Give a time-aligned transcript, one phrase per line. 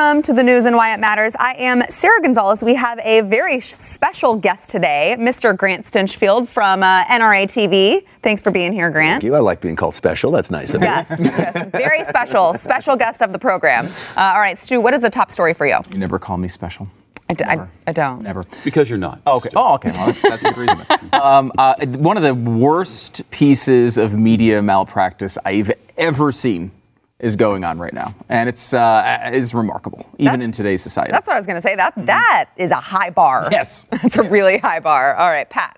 [0.00, 1.36] Welcome to the news and why it matters.
[1.38, 2.64] I am Sara Gonzales.
[2.64, 5.54] We have a very special guest today, Mr.
[5.54, 8.06] Grant Stinchfield from uh, NRA TV.
[8.22, 9.16] Thanks for being here, Grant.
[9.16, 9.34] Thank you.
[9.34, 10.30] I like being called special.
[10.30, 10.86] That's nice of you.
[10.86, 13.88] Yes, yes, very special, special guest of the program.
[14.16, 15.78] Uh, all right, Stu, what is the top story for you?
[15.92, 16.88] You never call me special.
[17.28, 18.22] I, d- I, I don't.
[18.22, 18.40] Never.
[18.40, 19.20] It's because you're not.
[19.26, 19.50] Oh, okay.
[19.54, 19.90] Oh, okay.
[19.90, 21.10] Well, that's, that's a good reason.
[21.12, 26.70] um, uh, one of the worst pieces of media malpractice I've ever seen
[27.20, 31.12] is going on right now, and it's uh, is remarkable, even That- in today's society.
[31.12, 31.76] That's what I was going to say.
[31.76, 33.48] That that is a high bar.
[33.50, 33.86] Yes.
[33.90, 35.14] That's a really high bar.
[35.16, 35.76] All right, Pat.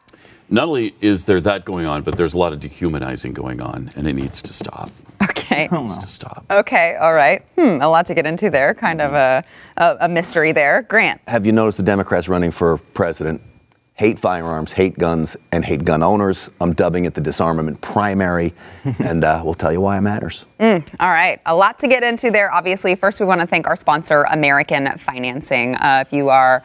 [0.49, 3.91] Not only is there that going on, but there's a lot of dehumanizing going on,
[3.97, 4.91] and it needs to stop.
[5.23, 5.65] Okay.
[5.65, 6.45] It needs to stop.
[6.51, 7.43] Okay, all right.
[7.59, 8.75] Hmm, a lot to get into there.
[8.75, 9.45] Kind of a,
[9.79, 10.83] a, a mystery there.
[10.83, 11.21] Grant.
[11.27, 13.41] Have you noticed the Democrats running for president
[14.03, 16.51] hate firearms, hate guns, and hate gun owners?
[16.61, 18.53] I'm dubbing it the disarmament primary,
[18.99, 20.45] and uh, we'll tell you why it matters.
[20.99, 22.53] All right, a lot to get into there.
[22.53, 25.77] Obviously, first we want to thank our sponsor, American Financing.
[25.77, 26.65] Uh, if you are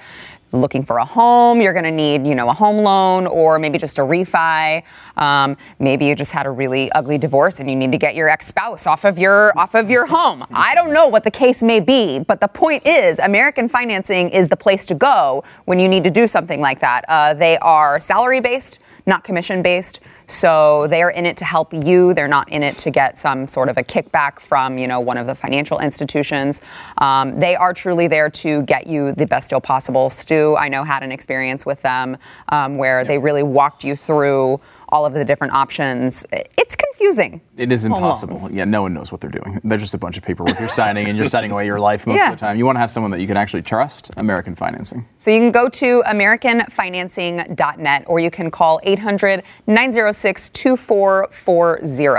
[0.52, 3.78] looking for a home, you're going to need, you know, a home loan or maybe
[3.78, 4.84] just a refi.
[5.18, 8.30] Um, maybe you just had a really ugly divorce and you need to get your
[8.30, 10.46] ex-spouse off of your off of your home.
[10.52, 14.50] I don't know what the case may be, but the point is, American Financing is
[14.50, 17.04] the place to go when you need to do something like that.
[17.08, 20.02] Uh, they are salary based not commission based.
[20.28, 22.14] So they're in it to help you.
[22.14, 25.18] They're not in it to get some sort of a kickback from, you know, one
[25.18, 26.62] of the financial institutions.
[26.98, 30.10] Um, they are truly there to get you the best deal possible.
[30.10, 32.18] Stu, I know, had an experience with them
[32.50, 36.26] um, where they really walked you through all of the different options.
[36.32, 37.42] It's confusing.
[37.56, 38.36] It is impossible.
[38.38, 38.52] loans.
[38.52, 39.60] Yeah, no one knows what they're doing.
[39.64, 42.18] They're just a bunch of paperwork you're signing, and you're signing away your life most
[42.18, 42.32] Yeah.
[42.32, 42.58] of the time.
[42.58, 44.12] You want to have someone that you can actually trust.
[44.18, 45.06] American Financing.
[45.20, 52.18] So you can go to AmericanFinancing.net or you can call 800 906 2440.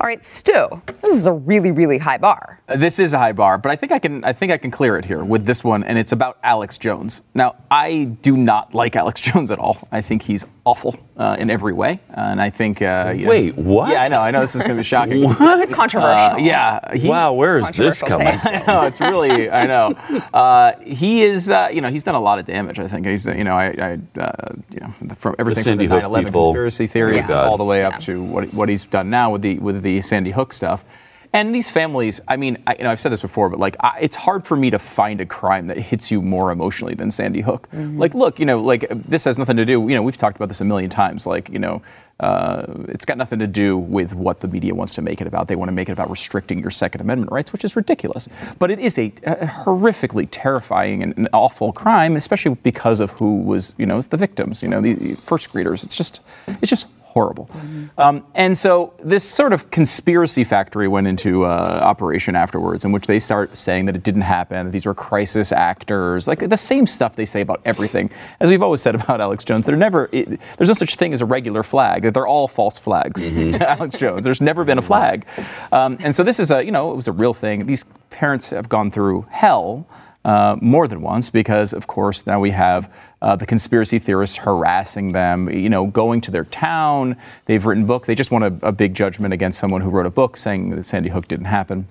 [0.00, 2.60] All right, Stu, this is a really, really high bar.
[2.68, 4.24] Uh, This is a high bar, but I think I can.
[4.24, 7.22] I think I can clear it here with this one, and it's about Alex Jones.
[7.34, 9.76] Now, I do not like Alex Jones at all.
[9.92, 12.80] I think he's awful uh, in every way, and I think.
[12.82, 13.90] Uh, you know- Wait, what?
[13.90, 14.20] Yeah, I know.
[14.20, 15.24] I know this is going to be shocking.
[15.60, 16.36] It's controversial.
[16.36, 16.94] Uh, yeah.
[16.96, 18.40] He, Wow, where is this coming take.
[18.40, 18.52] from?
[18.66, 19.92] no, it's really I know.
[20.34, 22.78] Uh, he is, uh, you know, he's done a lot of damage.
[22.78, 23.66] I think he's, you know, I,
[24.16, 26.42] I uh, you know, from everything Sandy from the 9/11 people.
[26.44, 27.48] conspiracy theories Oh, God.
[27.48, 30.30] all the way up to what what he's done now with the with the Sandy
[30.32, 30.84] Hook stuff.
[31.32, 33.98] And these families, I mean, I, you know, I've said this before, but like, I,
[34.00, 37.40] it's hard for me to find a crime that hits you more emotionally than Sandy
[37.40, 37.68] Hook.
[37.72, 39.80] Like, look, you know, like this has nothing to do.
[39.88, 41.26] You know, we've talked about this a million times.
[41.26, 41.82] Like, you know,
[42.18, 45.46] uh, it's got nothing to do with what the media wants to make it about.
[45.46, 48.28] They want to make it about restricting your Second Amendment rights, which is ridiculous.
[48.58, 53.40] But it is a, a horrifically terrifying and an awful crime, especially because of who
[53.42, 54.62] was, you know, the victims.
[54.64, 55.84] You know, the first graders.
[55.84, 57.50] It's just, it's just horrible.
[57.98, 63.08] Um, and so this sort of conspiracy factory went into uh, operation afterwards, in which
[63.08, 66.86] they start saying that it didn't happen, that these were crisis actors, like the same
[66.86, 68.10] stuff they say about everything.
[68.38, 71.20] As we've always said about Alex Jones, they're never, it, there's no such thing as
[71.20, 72.02] a regular flag.
[72.02, 74.22] That they're all false flags to Alex Jones.
[74.24, 75.26] There's never been a flag.
[75.72, 77.66] Um, and so this is a, you know, it was a real thing.
[77.66, 79.84] These parents have gone through hell
[80.24, 82.92] uh, more than once because, of course, now we have
[83.22, 87.16] uh, the conspiracy theorists harassing them, you know, going to their town.
[87.46, 88.06] They've written books.
[88.06, 90.82] They just want a, a big judgment against someone who wrote a book saying that
[90.84, 91.88] Sandy Hook didn't happen.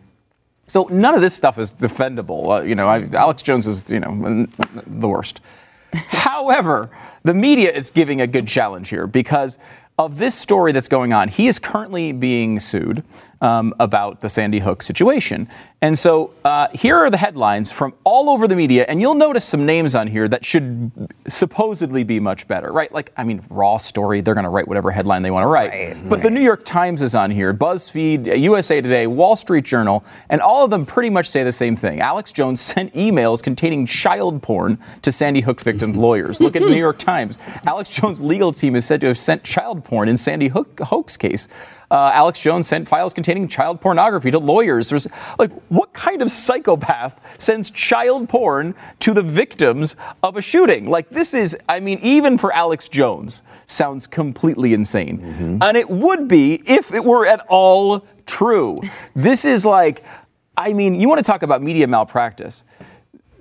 [0.67, 2.59] So none of this stuff is defendable.
[2.59, 4.45] Uh, you know, I, Alex Jones is, you know,
[4.85, 5.41] the worst.
[5.93, 6.91] However,
[7.23, 9.57] the media is giving a good challenge here because
[9.97, 11.27] of this story that's going on.
[11.29, 13.03] He is currently being sued
[13.41, 15.47] um, about the Sandy Hook situation.
[15.81, 19.45] And so uh, here are the headlines from all over the media, and you'll notice
[19.45, 20.91] some names on here that should
[21.27, 22.91] supposedly be much better, right?
[22.91, 25.69] Like, I mean, Raw Story, they're going to write whatever headline they want to write.
[25.69, 30.03] Right, But the New York Times is on here, BuzzFeed, USA Today, Wall Street Journal,
[30.29, 32.01] and all of them pretty much say the same thing.
[32.01, 36.41] Alex Jones sent emails containing child porn to Sandy Hook victim lawyers.
[36.41, 37.39] Look at the New York Times.
[37.65, 41.15] Alex Jones' legal team is said to have sent child porn in Sandy Hook Hoax
[41.15, 41.47] case.
[41.91, 44.89] Uh, Alex Jones sent files containing child pornography to lawyers.
[44.89, 45.07] There's
[45.39, 50.89] like, what kind of psychopath sends child porn to the victims of a shooting?
[50.89, 55.59] Like, this is, I mean, even for Alex Jones, sounds completely insane.
[55.61, 58.81] And it would be if it were at all true.
[59.15, 60.03] This is like,
[60.55, 62.63] I mean, you want to talk about media malpractice.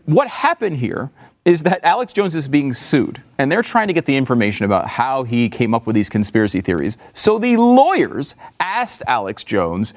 [0.07, 1.11] What happened here
[1.49, 4.87] is that Alex Jones is being sued, and they're trying to get the information about
[4.87, 6.99] how he came up with these conspiracy theories.
[7.15, 9.95] So the lawyers asked Alex Jones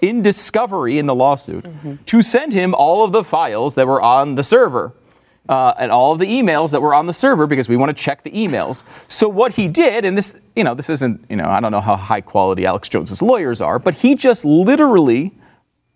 [0.00, 1.66] in discovery in the lawsuit
[2.06, 4.92] to send him all of the files that were on the server.
[5.46, 8.02] Uh, and all of the emails that were on the server because we want to
[8.02, 8.82] check the emails.
[9.08, 11.82] So what he did, and this, you know, this isn't, you know, I don't know
[11.82, 15.32] how high quality Alex Jones's lawyers are, but he just literally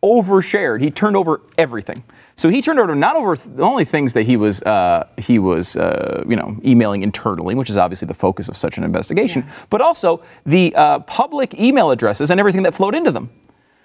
[0.03, 0.83] overshared.
[0.83, 2.05] He turned over everything.
[2.39, 5.41] So he turned over not over th- the only things that he was uh, he
[5.41, 9.45] was uh, you know emailing internally, which is obviously the focus of such an investigation,
[9.71, 13.29] but also the uh, public email addresses and everything that flowed into them.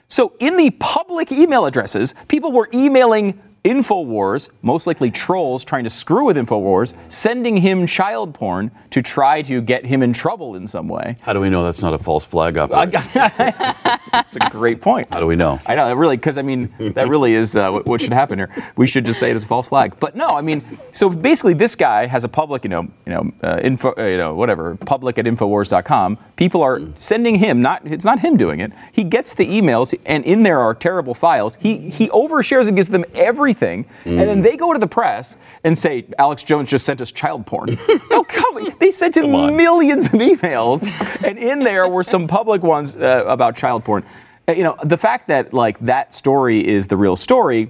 [0.07, 5.89] So in the public email addresses, people were emailing InfoWars, most likely trolls trying to
[5.89, 10.67] screw with InfoWars, sending him child porn to try to get him in trouble in
[10.67, 11.15] some way.
[11.21, 13.01] How do we know that's not a false flag operation?
[14.13, 15.07] That's a great point.
[15.12, 15.60] How do we know?
[15.65, 18.38] I know, it really, because I mean, that really is uh, what, what should happen
[18.38, 18.50] here.
[18.75, 19.95] We should just say it is a false flag.
[20.00, 20.62] But no, I mean,
[20.92, 24.18] so basically, this guy has a public, you know, you know, uh, info, uh, you
[24.18, 26.19] know, whatever, public at infowars.com.
[26.36, 28.71] People are sending him, not it's not him doing it.
[28.92, 31.57] He gets the emails, and in there are terrible files.
[31.60, 35.75] He he overshares and gives them everything, and then they go to the press and
[35.75, 37.77] say Alex Jones just sent us child porn.
[38.12, 40.86] no, come, they sent him millions of emails,
[41.24, 44.02] and in there were some public ones uh, about child porn.
[44.47, 47.69] Uh, You know, the fact that like that story is the real story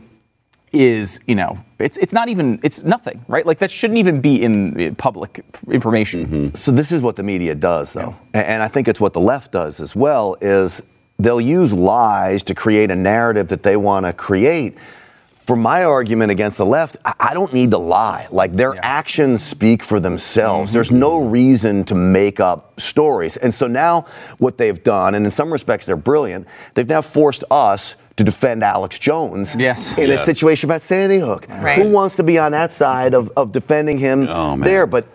[0.71, 3.45] is, you know, it's it's not even it's nothing, right?
[3.45, 6.53] Like that shouldn't even be in uh, public information.
[6.55, 9.19] So this is what the media does, though, A- and I think it's what the
[9.21, 10.35] left does as well.
[10.41, 10.81] Is
[11.19, 14.75] they'll use lies to create a narrative that they want to create.
[15.45, 18.27] For my argument against the left, I- don't need to lie.
[18.31, 18.81] Like their Yeah.
[18.83, 20.71] actions speak for themselves.
[20.71, 20.99] There's mm-hmm.
[20.99, 23.37] no reason to make up stories.
[23.37, 24.05] And so now
[24.37, 28.63] what they've done, and in some respects they're brilliant, they've now forced us to defend
[28.63, 29.97] Alex Jones Yes.
[29.97, 30.21] in Yes.
[30.21, 31.47] a situation about Sandy Hook.
[31.49, 31.81] Right.
[31.81, 34.85] Who wants to be on that side of, of defending him Oh, there?
[34.85, 35.07] But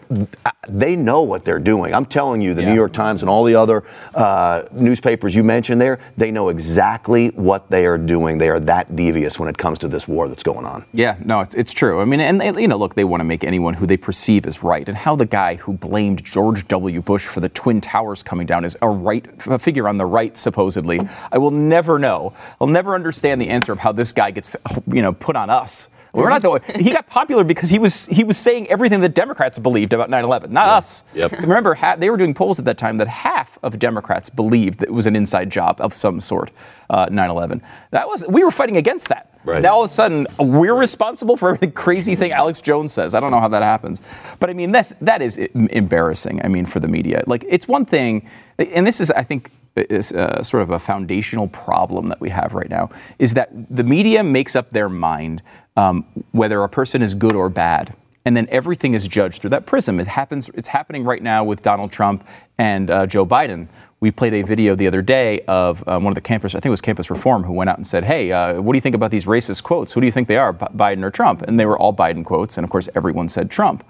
[0.45, 1.95] uh, they know what they're doing.
[1.95, 2.71] I'm telling you, the Yeah.
[2.71, 3.85] New York Times and all the other
[4.15, 8.37] uh, newspapers you mentioned there, they know exactly what they are doing.
[8.39, 10.85] They are that devious when it comes to this war that's going on.
[10.93, 12.01] Yeah, no, it's, it's true.
[12.01, 14.45] I mean, and, and, you know, look, they want to make anyone who they perceive
[14.45, 14.89] as right.
[14.89, 17.01] And how the guy who blamed George W.
[17.01, 20.37] Bush for the Twin Towers coming down is a right a figure on the right,
[20.37, 21.01] supposedly.
[21.31, 22.33] I will never know.
[22.61, 24.57] I'll never understand the answer of how this guy gets,
[24.87, 25.89] you know, put on us.
[26.13, 29.59] We're not the he got popular because he was he was saying everything that Democrats
[29.59, 31.05] believed about 9/11, not us.
[31.15, 31.33] Yep.
[31.33, 34.89] Remember, ha- they were doing polls at that time that half of Democrats believed that
[34.89, 36.51] it was an inside job of some sort.
[36.91, 37.61] Uh, 9/11.
[37.91, 39.39] That was we were fighting against that.
[39.45, 39.63] Right.
[39.63, 43.15] Now all of a sudden we're responsible for every crazy thing Alex Jones says.
[43.15, 44.01] I don't know how that happens,
[44.41, 46.41] but I mean that's that is embarrassing.
[46.43, 50.13] I mean for the media, like it's one thing, and this is I think is
[50.13, 54.25] uh, sort of a foundational problem that we have right now is that the media
[54.25, 55.43] makes up their mind
[55.77, 57.95] um, whether a person is good or bad
[58.25, 59.99] and then everything is judged through that prism.
[59.99, 60.51] It happens.
[60.53, 62.27] It's happening right now with Donald Trump
[62.59, 63.69] and uh, Joe Biden.
[64.01, 66.67] We played a video the other day of um, one of the campus, I think
[66.67, 68.95] it was Campus Reform, who went out and said, "Hey, uh, what do you think
[68.95, 69.95] about these racist quotes?
[69.95, 72.25] Who do you think they are, B- Biden or Trump?" And they were all Biden
[72.25, 73.83] quotes, and of course, everyone said Trump.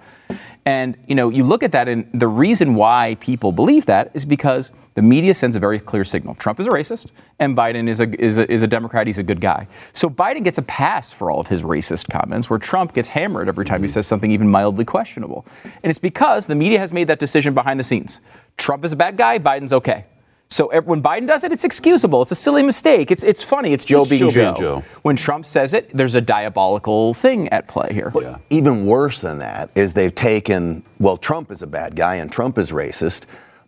[0.65, 4.25] And you know, you look at that, and the reason why people believe that is
[4.25, 8.01] because the media sends a very clear signal: Trump is a racist, and Biden is
[8.01, 9.07] a is a, is a Democrat.
[9.07, 9.69] He's a good guy.
[9.93, 13.49] So Biden gets a pass for all of his racist comments, where Trump gets hammered
[13.49, 13.95] every time he mm-hmm.
[13.95, 15.47] says something even mildly questionable.
[15.83, 18.21] And it's because the media has made that decision behind the scenes.
[18.57, 19.39] Trump is a bad guy.
[19.39, 20.05] Biden's okay.
[20.51, 22.23] So eh, when Biden does it, it's excusable.
[22.23, 23.11] It's a silly mistake.
[23.11, 23.73] It's it's funny.
[23.73, 24.43] It's Joe It's being Joe Joe.
[24.43, 24.85] being Joe.
[25.03, 28.13] When Trump says it, there's a diabolical thing at play here.
[28.15, 28.39] Yeah.
[28.51, 32.59] Even worse than that is they've taken, well, Trump is a bad guy and Trump
[32.59, 33.25] is racist,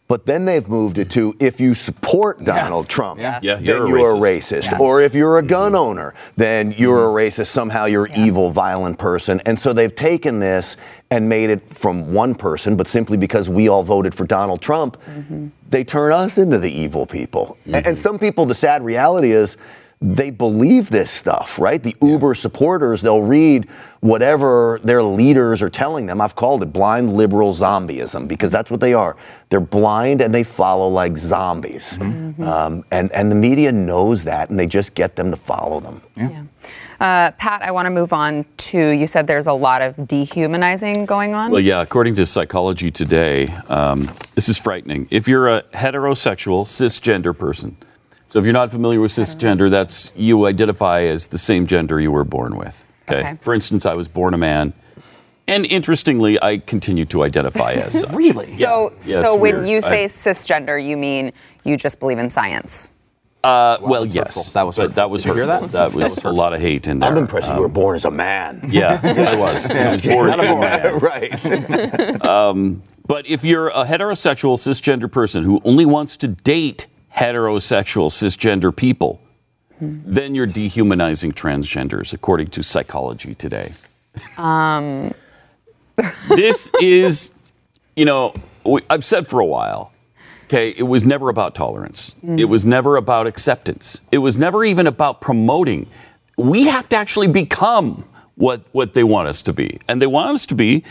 [0.09, 2.95] but then they've moved it to if you support Donald Yes.
[2.95, 3.43] Trump, Yes.
[3.45, 4.69] Yeah, then you're a you're a racist.
[4.69, 4.81] racist.
[4.81, 5.49] Or if you're a mm-hmm.
[5.49, 7.41] gun owner, then you're a mm-hmm.
[7.41, 7.49] racist.
[7.49, 9.41] Somehow you're an evil, violent person.
[9.47, 10.77] And so they've taken this
[11.11, 14.97] and made it from one person, but simply because we all voted for Donald Trump,
[15.07, 15.49] mm-hmm.
[15.69, 17.57] they turn us into the evil people.
[17.67, 17.95] A- And mm-hmm.
[17.95, 19.57] some people, the sad reality is,
[20.03, 21.83] they believe this stuff, right?
[21.83, 23.69] The Uber supporters, they'll read
[24.01, 26.23] whatever their leaders are telling them.
[26.23, 29.17] I've called it blind liberal zombieism because that's what they are.
[29.51, 31.99] They're blind and they follow like zombies.
[31.99, 32.43] Mm-hmm.
[32.43, 36.01] Um, and, and the media knows that and they just get them to follow them.
[36.17, 36.45] Yeah.
[37.01, 41.07] Uh, Pat, I want to move on to you said there's a lot of dehumanizing
[41.07, 41.51] going on.
[41.51, 45.09] Well, yeah, according to Psychology Today, um, this is frightening.
[45.11, 47.79] If you're a heterosexual, cisgender person,
[48.29, 52.13] so if you're not familiar with cisgender, that's you identify as the same gender you
[52.13, 52.85] were born with.
[53.09, 53.21] Okay.
[53.21, 53.37] Okay.
[53.41, 54.75] For instance, I was born a man,
[55.47, 58.13] and interestingly, I continue to identify as such.
[58.13, 58.59] Really?
[58.59, 59.69] So, Yeah, so when weird.
[59.69, 61.33] you say I- cisgender, you mean
[61.65, 62.93] you just believe in science?
[63.43, 64.25] Uh, well, that's yes.
[64.37, 64.53] hurtful.
[64.53, 65.69] That was but that was Did you hear hurtful.
[65.69, 65.91] that?
[65.93, 67.11] That was a lot of hate in there.
[67.11, 68.61] I'm impressed you Um, were born as a man.
[68.69, 69.71] Yeah, I was.
[69.71, 70.99] I was born Not a man.
[72.23, 72.81] right.
[73.11, 79.21] But if you're a heterosexual cisgender person who only wants to date heterosexual cisgender people,
[79.81, 83.73] then you're dehumanizing transgenders, according to Psychology Today.
[84.37, 85.13] Um.
[86.37, 87.33] this is,
[87.97, 88.33] you know,
[88.65, 89.93] we, I've said for a while,
[90.51, 92.17] Okay, it was never about tolerance.
[92.27, 92.41] Mm.
[92.41, 94.03] It was never about acceptance.
[94.11, 95.87] It was never even about promoting.
[96.37, 98.05] We have to actually become
[98.35, 100.83] what what they want us to be, and they want us to be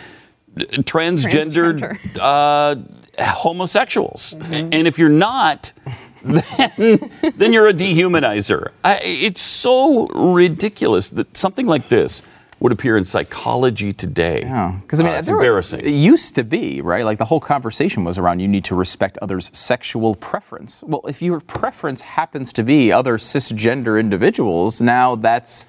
[0.56, 2.76] uh, transgendered, Uh,
[3.22, 4.36] homosexuals.
[4.36, 4.70] Mm-hmm.
[4.72, 5.74] And if you're not,
[6.24, 8.70] then then you're a dehumanizer.
[8.86, 12.24] I, it's so ridiculous that something like this
[12.60, 14.40] would appear in psychology today.
[14.82, 15.80] Because I mean, Uh, it's there were- embarrassing.
[15.82, 17.06] It used to be right.
[17.06, 20.84] Like the whole conversation was around you need to respect others' sexual preference.
[20.86, 25.66] Well, if your preference happens to be other cisgender individuals, now that's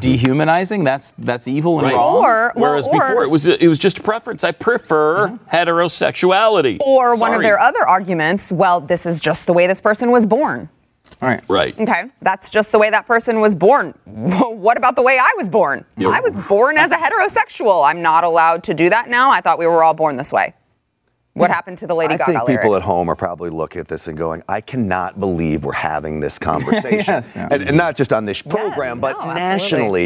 [0.00, 0.84] dehumanizing.
[0.84, 1.94] That's that's evil and Right.
[1.96, 2.16] wrong.
[2.24, 4.44] Or, well, Whereas or- before it was it was just a preference.
[4.44, 6.78] I prefer heterosexuality.
[6.80, 10.26] Or one of their other arguments, well, this is just the way this person was
[10.26, 10.68] born.
[11.20, 11.42] All right.
[11.48, 11.78] right.
[11.78, 13.94] Okay, that's just the way that person was born.
[14.04, 15.84] what about the way I was born?
[15.98, 17.84] I was born as a heterosexual.
[17.84, 19.30] I'm not allowed to do that now.
[19.30, 20.54] I thought we were all born this way.
[21.34, 22.76] What happened to the Lady I Gaga think people lyrics?
[22.76, 26.38] at home are probably looking at this and going, I cannot believe we're having this
[26.50, 27.04] conversation.
[27.06, 27.48] Yes, yeah.
[27.50, 29.38] and, and not just on this program, but no, absolutely.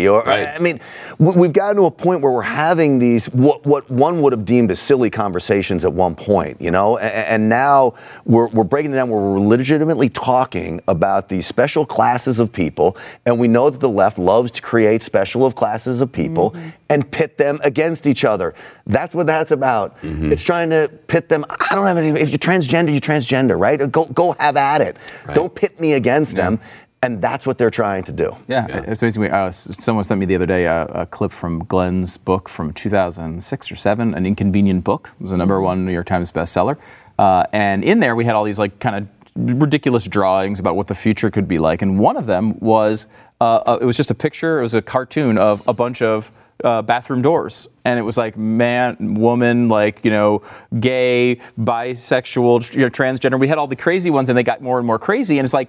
[0.05, 0.09] nationally.
[0.09, 0.47] Or Right.
[0.47, 0.79] I mean,
[1.19, 4.45] we- we've gotten to a point where we're having these what, what one would have
[4.45, 8.93] deemed as silly conversations at one point, you know, and, and now we're, we're breaking
[8.93, 13.69] it down where we're legitimately talking about these special classes of people, and we know
[13.69, 16.69] that the left loves to create special of classes of people Mm-hmm.
[16.89, 18.55] and pit them against each other.
[18.87, 20.01] That's what that's about.
[20.03, 20.33] Mm-hmm.
[20.33, 21.45] It's trying to pit them.
[21.49, 22.19] I don't have any.
[22.21, 23.91] If you're transgender, you're transgender, right?
[23.91, 24.97] Go go have at it.
[25.35, 26.61] Don't pit me against them.
[27.03, 28.35] And that's what they're trying to do.
[28.49, 29.31] Yeah, it's basically.
[29.31, 33.71] Uh, someone sent me the other day a, a clip from Glenn's book from 2006
[33.71, 35.13] or seven, an inconvenient book.
[35.21, 36.79] It was a number one New York Times bestseller,
[37.19, 40.87] uh, and in there we had all these like kind of ridiculous drawings about what
[40.87, 43.07] the future could be like, and one of them was
[43.41, 44.59] uh, uh, it was just a picture.
[44.59, 46.33] It was a cartoon of a bunch of
[46.65, 50.43] uh, bathroom doors, and it was like man, woman, like you know,
[50.81, 53.39] gay, bisexual, you know, transgender.
[53.39, 55.39] We had all the crazy ones, and they got more and more crazy.
[55.39, 55.69] And it's like,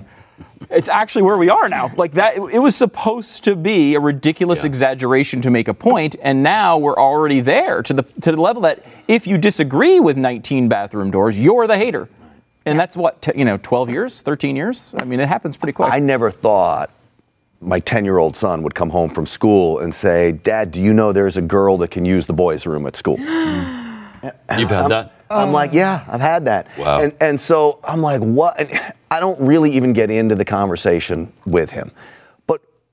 [0.70, 1.91] it's actually where we are now.
[1.98, 6.41] Like that, it was supposed to be a ridiculous exaggeration to make a point, and
[6.41, 10.70] now we're already there to the to the level that if you disagree with 19
[10.70, 12.10] bathroom doors, you're the hater.
[12.65, 14.94] And that's what t- you know, 12 years, 13 years.
[14.98, 15.89] I mean, it happens pretty quick.
[15.89, 16.89] I never thought
[17.61, 20.93] my 10 year old son would come home from school and say, Dad, do you
[20.93, 23.17] know there's a girl that can use the boys' room at school?
[24.57, 25.13] You've had that.
[25.29, 26.67] I'm like, yeah, I've had that.
[26.77, 27.01] Wow.
[27.01, 28.59] And, and so I'm like, what?
[28.59, 31.91] And I don't really even get into the conversation with him.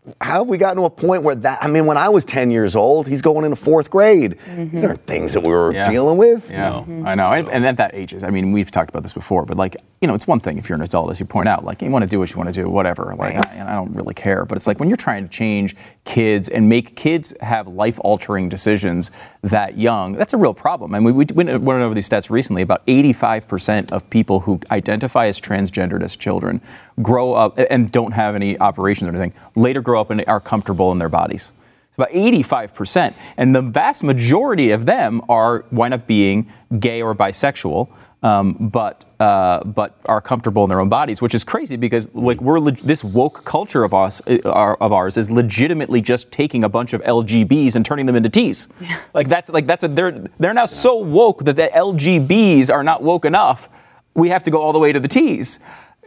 [0.04, 2.24] But how have we gotten to a point where that, I mean, when I was
[2.24, 4.32] 10 years old, he's going into fourth grade.
[4.32, 4.84] These mm-hmm.
[4.84, 5.90] aren't things that we were Yeah.
[5.90, 6.50] dealing with.
[6.50, 7.32] Yeah, I know.
[7.32, 10.08] And, and at that age, I mean, we've talked about this before, but like, you
[10.08, 12.02] know, it's one thing if you're an adult, as you point out, like, you want
[12.02, 13.14] to do what you want to do, whatever.
[13.18, 14.44] Like, I, and I don't really care.
[14.44, 18.50] But it's like when you're trying to change kids and make kids have life altering
[18.50, 20.92] decisions that young, that's a real problem.
[20.94, 22.60] And we, we went went over these stats recently.
[22.60, 26.60] About 85% of people who identify as transgendered as children
[27.00, 30.92] grow up and don't have any operations or anything, later grow up and are comfortable
[30.92, 31.52] in their bodies.
[31.88, 33.14] It's about 85%.
[33.36, 37.88] And the vast majority of them are wind up being gay or bisexual,
[38.24, 42.40] um, but uh, but are comfortable in their own bodies, which is crazy because like
[42.40, 46.68] we're leg- this woke culture of us uh, of ours is legitimately just taking a
[46.68, 48.68] bunch of LGBs and turning them into Ts.
[49.12, 53.02] Like that's like that's a they're they're now so woke that the LGBs are not
[53.02, 53.68] woke enough.
[54.14, 55.58] We have to go all the way to the Ts.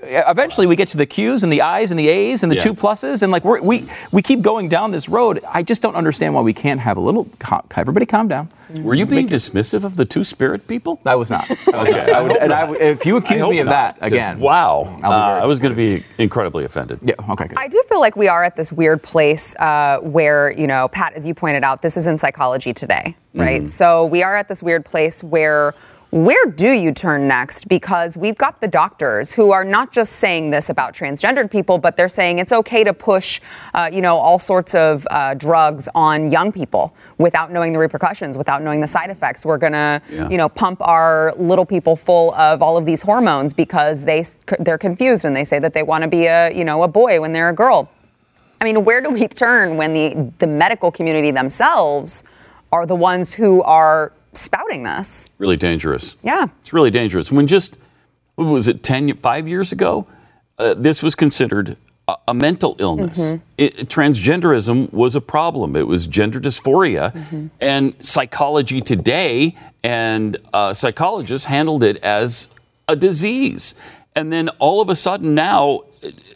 [0.04, 2.62] Eventually, we get to the Qs and the Is and the As and the Yeah.
[2.62, 5.44] two pluses, and like we're, we we keep going down this road.
[5.48, 7.28] I just don't understand why we can't have a little.
[7.76, 8.50] Everybody, calm down.
[8.82, 11.00] Were you being dismissive of the two spirit people?
[11.06, 11.50] I was not.
[11.74, 12.10] I was not.
[12.10, 14.40] I would, and I would, if you accuse hope me of not, that 'cause, again,
[14.40, 15.00] wow.
[15.04, 17.00] I'll Uh, I was going to be incredibly offended.
[17.02, 17.16] Yeah.
[17.30, 17.48] Okay.
[17.48, 17.58] Good.
[17.58, 21.14] I do feel like we are at this weird place uh, where, you know, Pat,
[21.14, 23.70] as you pointed out, this is in psychology today, right?
[23.72, 25.74] So we are at this weird place where
[26.10, 27.68] where do you turn next?
[27.68, 31.98] Because we've got the doctors who are not just saying this about transgendered people, but
[31.98, 33.42] they're saying it's okay to push,
[33.74, 38.38] uh, you know, all sorts of uh, drugs on young people without knowing the repercussions,
[38.38, 39.46] without knowing the side effects.
[39.46, 40.30] We're gonna, Yeah.
[40.30, 44.26] you know, pump our little people full of all of these hormones because they
[44.60, 47.20] they're confused and they say that they want to be a, you know, a boy
[47.20, 47.90] when they're a girl.
[48.62, 52.24] I mean, where do we turn when the, the medical community themselves
[52.72, 55.30] are the ones who are spouting this?
[55.38, 56.16] Really dangerous.
[56.24, 56.48] Yeah.
[56.62, 57.32] It's really dangerous.
[57.32, 57.78] When just,
[58.36, 60.08] what was it, 10, five years ago,
[60.58, 61.78] uh, this was considered
[62.08, 63.36] a, a mental illness.
[63.58, 65.76] It, transgenderism was a problem.
[65.76, 67.50] It was gender dysphoria.
[67.60, 72.50] And psychology today and uh, psychologists handled it as
[72.88, 73.76] a disease.
[74.16, 75.82] And then all of a sudden now,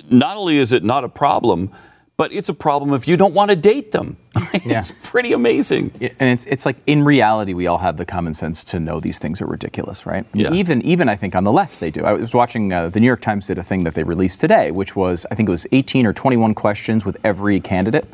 [0.09, 1.71] not only is it not a problem,
[2.21, 4.15] but it's a problem if you don't want to date them.
[4.53, 5.91] It's pretty amazing.
[5.99, 8.99] Yeah, and it's it's like in reality we all have the common sense to know
[8.99, 10.23] these things are ridiculous, right?
[10.31, 10.59] I mean, Yeah.
[10.61, 12.01] Even even I think on the left they do.
[12.03, 14.69] I was watching uh, the New York Times did a thing that they released today,
[14.71, 18.05] which was I think it was 18 or 21 questions with every candidate,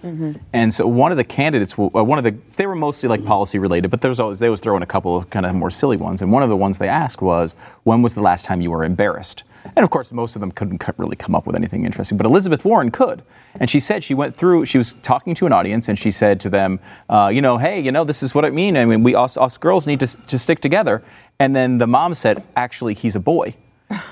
[0.54, 3.60] and so one of the candidates, uh, one of the they were mostly like policy
[3.60, 5.98] related, but there's always they always throw in a couple of kind of more silly
[5.98, 8.72] ones, and one of the ones they asked was when was the last time you
[8.72, 9.44] were embarrassed?
[9.76, 12.64] And of course, most of them couldn't really come up with anything interesting, but Elizabeth
[12.66, 13.22] Warren could.
[13.60, 16.40] And she said she went through, she was talking to an audience and she said
[16.42, 18.78] to them, uh, you know, hey, you know, this is what I mean.
[18.78, 21.04] I mean, we us, us girls need to, to stick together.
[21.40, 23.56] And then the mom said, actually, he's a boy.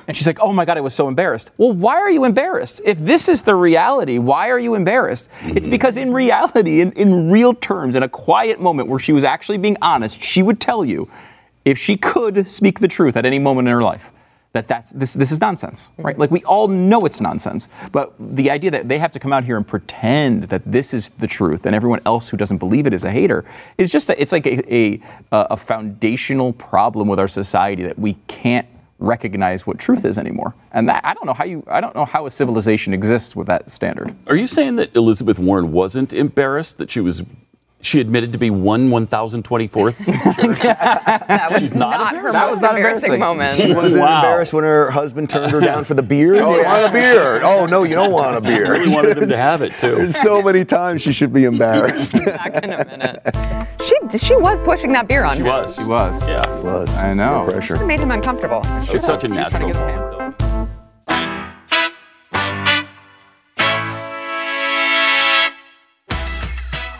[0.08, 1.52] And she's like, oh my God, I was so embarrassed.
[1.58, 2.80] Well, why are you embarrassed?
[2.86, 5.30] If this is the reality, why are you embarrassed?
[5.42, 9.24] It's because in reality, in, in real terms, in a quiet moment where she was
[9.24, 11.10] actually being honest, she would tell you
[11.66, 14.12] if she could speak the truth at any moment in her life
[14.56, 16.18] that that's this this is nonsense, right?
[16.18, 19.44] Like we all know it's nonsense, but the idea that they have to come out
[19.44, 22.94] here and pretend that this is the truth and everyone else who doesn't believe it
[22.94, 23.44] is a hater
[23.78, 28.14] is just a, it's like a, a a foundational problem with our society that we
[28.28, 28.68] can't
[29.00, 30.56] recognize what truth is anymore.
[30.72, 33.48] And that I don't know how you I don't know how a civilization exists with
[33.48, 34.16] that standard.
[34.28, 37.24] Are you saying that Elizabeth Warren wasn't embarrassed that she was?
[37.86, 40.06] She admitted to be one one thousand twenty fourth.
[40.06, 42.32] That was She's not not, her?
[42.32, 43.20] That most was not embarrassing embarrassing.
[43.20, 43.58] moment.
[43.62, 44.16] She wasn't Wow.
[44.24, 46.36] embarrassed when her husband turned her down for the beer.
[46.42, 47.44] Oh, you want a beer?
[47.44, 48.74] Oh no, you don't want a beer.
[48.84, 49.96] We wanted them to have it too.
[49.96, 52.14] There's so many times she should be embarrassed.
[52.14, 53.22] Back in a minute.
[53.84, 55.48] She she was pushing that beer on She him.
[55.48, 55.76] was.
[55.76, 56.28] She was.
[56.28, 56.62] Yeah.
[56.62, 56.90] Was.
[56.90, 57.46] I know.
[57.48, 57.76] Pressure.
[57.76, 58.62] It made him uncomfortable.
[58.66, 60.32] It was such a She's trying to natural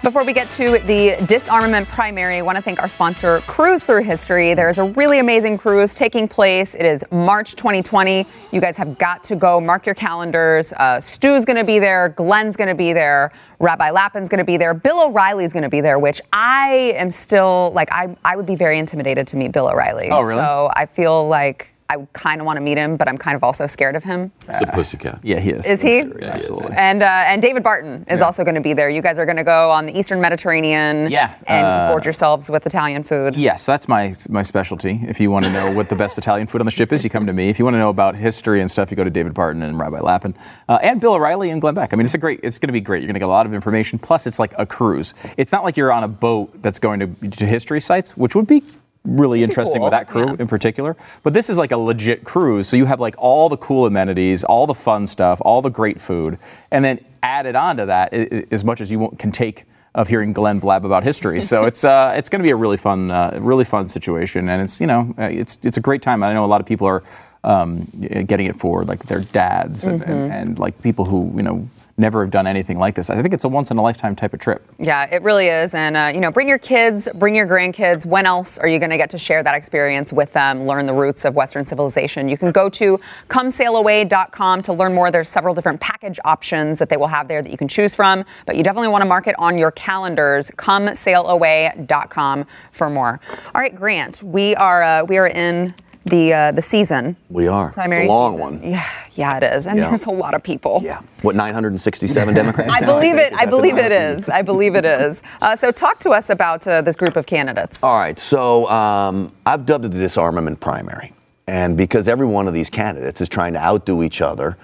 [0.06, 4.04] Before we get to the disarmament primary, I want to thank our sponsor, Cruise Through
[4.04, 4.54] History.
[4.54, 6.76] There's a really amazing cruise taking place.
[6.76, 8.28] It is March 2020.
[8.52, 9.60] You guys have got to go.
[9.60, 10.74] Mark your calendars.
[10.74, 12.10] Uh, Stu's going to be there.
[12.10, 13.32] Glenn's going to be there.
[13.58, 14.76] Rabbi Lappin's going to be there.
[14.76, 18.56] Bill O'Reilly's going to be there, which I am still like, I, I would be
[18.56, 20.10] very intimidated to meet Bill O'Reilly.
[20.12, 20.36] Oh, really?
[20.36, 23.44] So I feel like I kind of want to meet him, but I'm kind of
[23.44, 24.32] also scared of him.
[24.50, 25.20] It's a pussycat.
[25.22, 25.68] Yeah, he is.
[25.68, 26.00] Is he?
[26.00, 26.76] Absolutely.
[26.76, 28.90] And uh, and David Barton is also going to be there.
[28.90, 31.12] You guys are going to go on the Eastern Mediterranean.
[31.12, 33.36] Yeah, And uh, gorge yourselves with Italian food.
[33.36, 35.00] Yes, that's my my specialty.
[35.08, 37.12] If you want to know what the best Italian food on the ship is, you
[37.12, 37.50] come to me.
[37.50, 39.78] If you want to know about history and stuff, you go to David Barton and
[39.78, 40.34] Rabbi Lappin,
[40.68, 41.94] uh, and Bill O'Reilly and Glenn Beck.
[41.94, 42.40] I mean, it's a great.
[42.42, 43.04] It's going to be great.
[43.04, 44.00] You're going to get a lot of information.
[44.00, 45.14] Plus, it's like a cruise.
[45.38, 48.48] It's not like you're on a boat that's going to, to history sites, which would
[48.48, 48.64] be
[49.06, 50.36] really interesting with that crew yeah.
[50.40, 50.98] in particular.
[51.24, 54.44] But this is like a legit cruise, so you have like all the cool amenities,
[54.44, 56.38] all the fun stuff, all the great food,
[56.72, 59.66] and then added on to that, as much as you can take
[59.96, 61.42] of hearing Glenn blab about history.
[61.42, 64.62] So it's uh, it's going to be a really fun, uh, really fun situation, and
[64.62, 66.24] it's you know uh, it's it's a great time.
[66.24, 67.04] I know a lot of people are
[67.44, 67.86] um,
[68.28, 72.22] getting it for like their dads and, and, and like people who you know never
[72.24, 73.10] have done anything like this.
[73.10, 74.62] I think it's a once in a lifetime type of trip.
[74.80, 75.74] Yeah, it really is.
[75.74, 78.06] And, uh, you know, bring your kids, bring your grandkids.
[78.06, 80.94] When else are you going to get to share that experience with them, learn the
[80.94, 82.28] roots of Western civilization?
[82.28, 85.10] You can go to comesailaway.com to learn more.
[85.10, 88.26] There's several different package options that they will have there that you can choose from,
[88.46, 90.52] but you definitely want to mark it on your calendars.
[90.52, 93.22] Comesailaway.com for more.
[93.54, 95.74] All right, Grant, we are, uh, we are in
[96.06, 97.16] the, uh, the season.
[97.30, 97.72] We are.
[97.72, 98.44] Primary it's a long season.
[98.62, 98.64] one.
[98.72, 99.68] Yeah, yeah, it is.
[99.68, 99.90] And Yeah.
[99.90, 100.82] there's a lot of people.
[100.84, 101.02] Yeah.
[101.24, 102.72] What 967 Democrats?
[102.72, 103.34] I believe it.
[103.34, 104.30] Is I believe it is.
[104.30, 105.24] I believe it is.
[105.42, 107.84] Uh, so, talk to us about uh, this group of candidates.
[107.84, 111.12] All right, so um, I've dubbed it the disarmament primary.
[111.48, 114.58] And because every one of these candidates is trying to outdo each other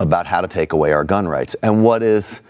[0.00, 1.56] about how to take away our gun rights.
[1.62, 2.40] And what is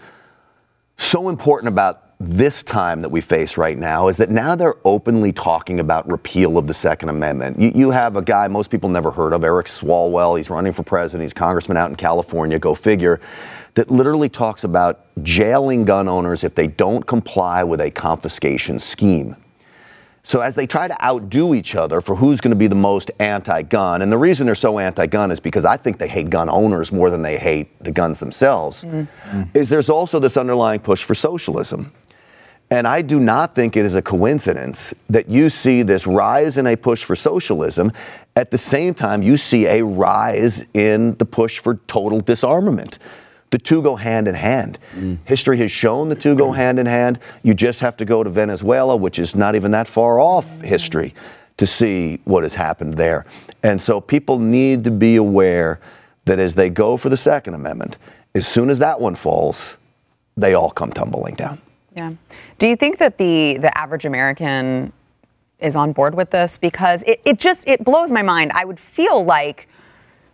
[0.97, 5.31] so important about this time that we face right now is that now they're openly
[5.31, 7.57] talking about repeal of the Second Amendment.
[7.57, 10.37] You, you have a guy most people never heard of, Eric Swalwell.
[10.37, 11.23] He's running for president.
[11.23, 12.59] He's congressman out in California.
[12.59, 13.21] Go figure.
[13.75, 19.37] That literally talks about jailing gun owners if they don't comply with a confiscation scheme.
[20.23, 23.11] So as they try to outdo each other for who's going to be the most
[23.19, 26.91] anti-gun, and the reason they're so anti-gun is because I think they hate gun owners
[26.91, 29.43] more than they hate the guns themselves, mm-hmm.
[29.53, 31.93] is there's also this underlying push for socialism.
[32.71, 36.67] And I do not think it is a coincidence that you see this rise in
[36.67, 37.91] a push for socialism.
[38.35, 42.99] At the same time, you see a rise in the push for total disarmament.
[43.49, 44.77] The two go hand in hand.
[44.95, 45.17] Mm.
[45.25, 46.55] History has shown the two go mm.
[46.55, 47.19] hand in hand.
[47.41, 51.15] You just have to go to Venezuela, which is not even that far off history,
[51.57, 53.25] to see what has happened there.
[53.63, 55.79] And so people need to be aware
[56.25, 57.97] that as they go for the Second Amendment,
[58.35, 59.75] as soon as that one falls,
[60.37, 61.59] they all come tumbling down.
[61.95, 62.13] Yeah.
[62.57, 64.93] Do you think that the the average American
[65.59, 66.57] is on board with this?
[66.57, 68.51] Because it, it just it blows my mind.
[68.53, 69.67] I would feel like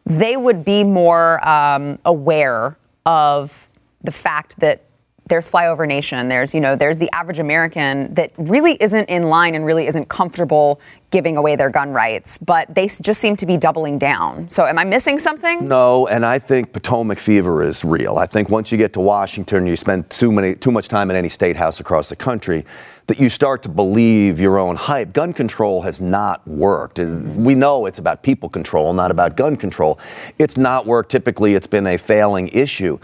[0.05, 3.69] they would be more um, aware of
[4.03, 4.83] the fact that
[5.27, 6.27] there's flyover nation.
[6.27, 10.09] There's you know there's the average American that really isn't in line and really isn't
[10.09, 10.79] comfortable
[11.11, 14.49] giving away their gun rights, but they just seem to be doubling down.
[14.49, 15.67] So am I missing something?
[15.67, 18.17] No, and I think Potomac fever is real.
[18.17, 21.15] I think once you get to Washington, you spend too many too much time in
[21.15, 22.65] any state house across the country,
[23.07, 25.13] that you start to believe your own hype.
[25.13, 26.99] Gun control has not worked.
[26.99, 29.99] We know it's about people control, not about gun control.
[30.39, 31.11] It's not worked.
[31.11, 32.97] Typically, it's been a failing issue.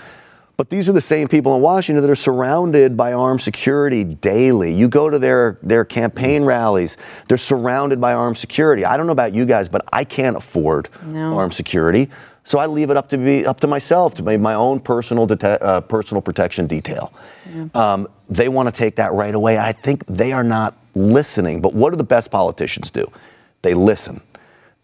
[0.62, 4.72] But these are the same people in Washington that are surrounded by armed security daily.
[4.72, 6.98] You go to their, their campaign rallies,
[7.28, 8.86] they're surrounded by armed security.
[8.86, 11.36] I don't know about you guys, but I can't afford No.
[11.36, 12.12] armed security.
[12.44, 15.26] So I leave it up to be up to myself to make my own personal
[15.26, 17.12] dete- uh, personal protection detail.
[17.74, 19.58] Um, they want to take that right away.
[19.58, 21.62] I think they are not listening.
[21.62, 23.10] But what do the best politicians do?
[23.64, 24.22] They listen.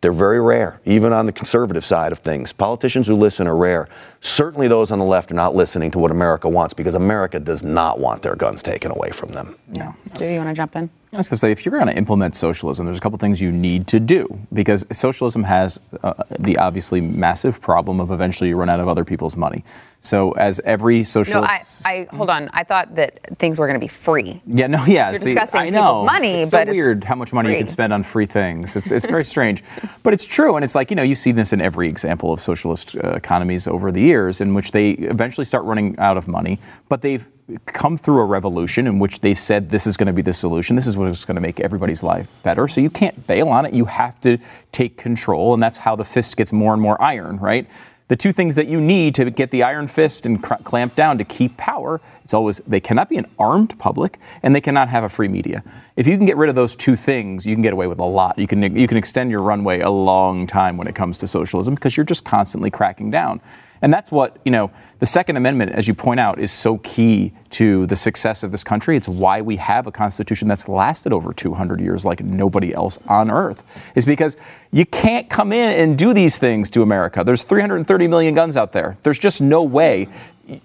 [0.07, 2.53] They're very rare, even on the conservative side of things.
[2.53, 3.89] Politicians who listen are rare.
[4.21, 7.61] Certainly, those on the left are not listening to what America wants because America does
[7.61, 9.57] not want their guns taken away from them.
[9.67, 9.93] No.
[10.05, 10.89] Stu, you want to jump in?
[11.11, 13.41] I was going to say, if you're going to implement socialism, there's a couple things
[13.41, 18.55] you need to do because socialism has uh, the obviously massive problem of eventually you
[18.55, 19.65] run out of other people's money.
[20.07, 22.49] So, as every No, socialist, I, I hold on.
[22.53, 24.41] I thought that things were going to be free.
[24.45, 25.09] yeah, no, yeah.
[25.09, 25.81] You're see, discussing I know.
[25.81, 28.25] people's money, it's so but it's weird how much money you can spend on free
[28.25, 28.75] things.
[28.75, 29.63] It's it's very strange,
[30.03, 32.39] but it's true, and it's like you know you see this in every example of
[32.39, 36.59] socialist uh, economies over the years, in which they eventually start running out of money,
[36.89, 37.27] but they've
[37.65, 40.75] come through a revolution in which they've said this is going to be the solution.
[40.75, 42.67] This is what is going to make everybody's life better.
[42.67, 43.73] So you can't bail on it.
[43.73, 44.37] You have to
[44.71, 47.67] take control, and that's how the fist gets more and more iron, right?
[48.07, 51.17] The two things that you need to get the iron fist and cr- clamp down
[51.17, 55.05] to keep power it's always they cannot be an armed public and they cannot have
[55.05, 55.63] a free media.
[55.95, 58.03] If you can get rid of those two things you can get away with a
[58.03, 58.37] lot.
[58.37, 61.75] You can you can extend your runway a long time when it comes to socialism
[61.75, 63.39] because you're just constantly cracking down
[63.81, 67.33] and that's what you know the second amendment as you point out is so key
[67.51, 68.97] to the success of this country.
[68.97, 73.29] It's why we have a constitution that's lasted over 200 years like nobody else on
[73.29, 73.63] earth
[73.95, 74.37] is because
[74.71, 77.23] you can't come in and do these things to america.
[77.23, 78.97] There's 330 million guns out there.
[79.03, 80.07] There's just no way.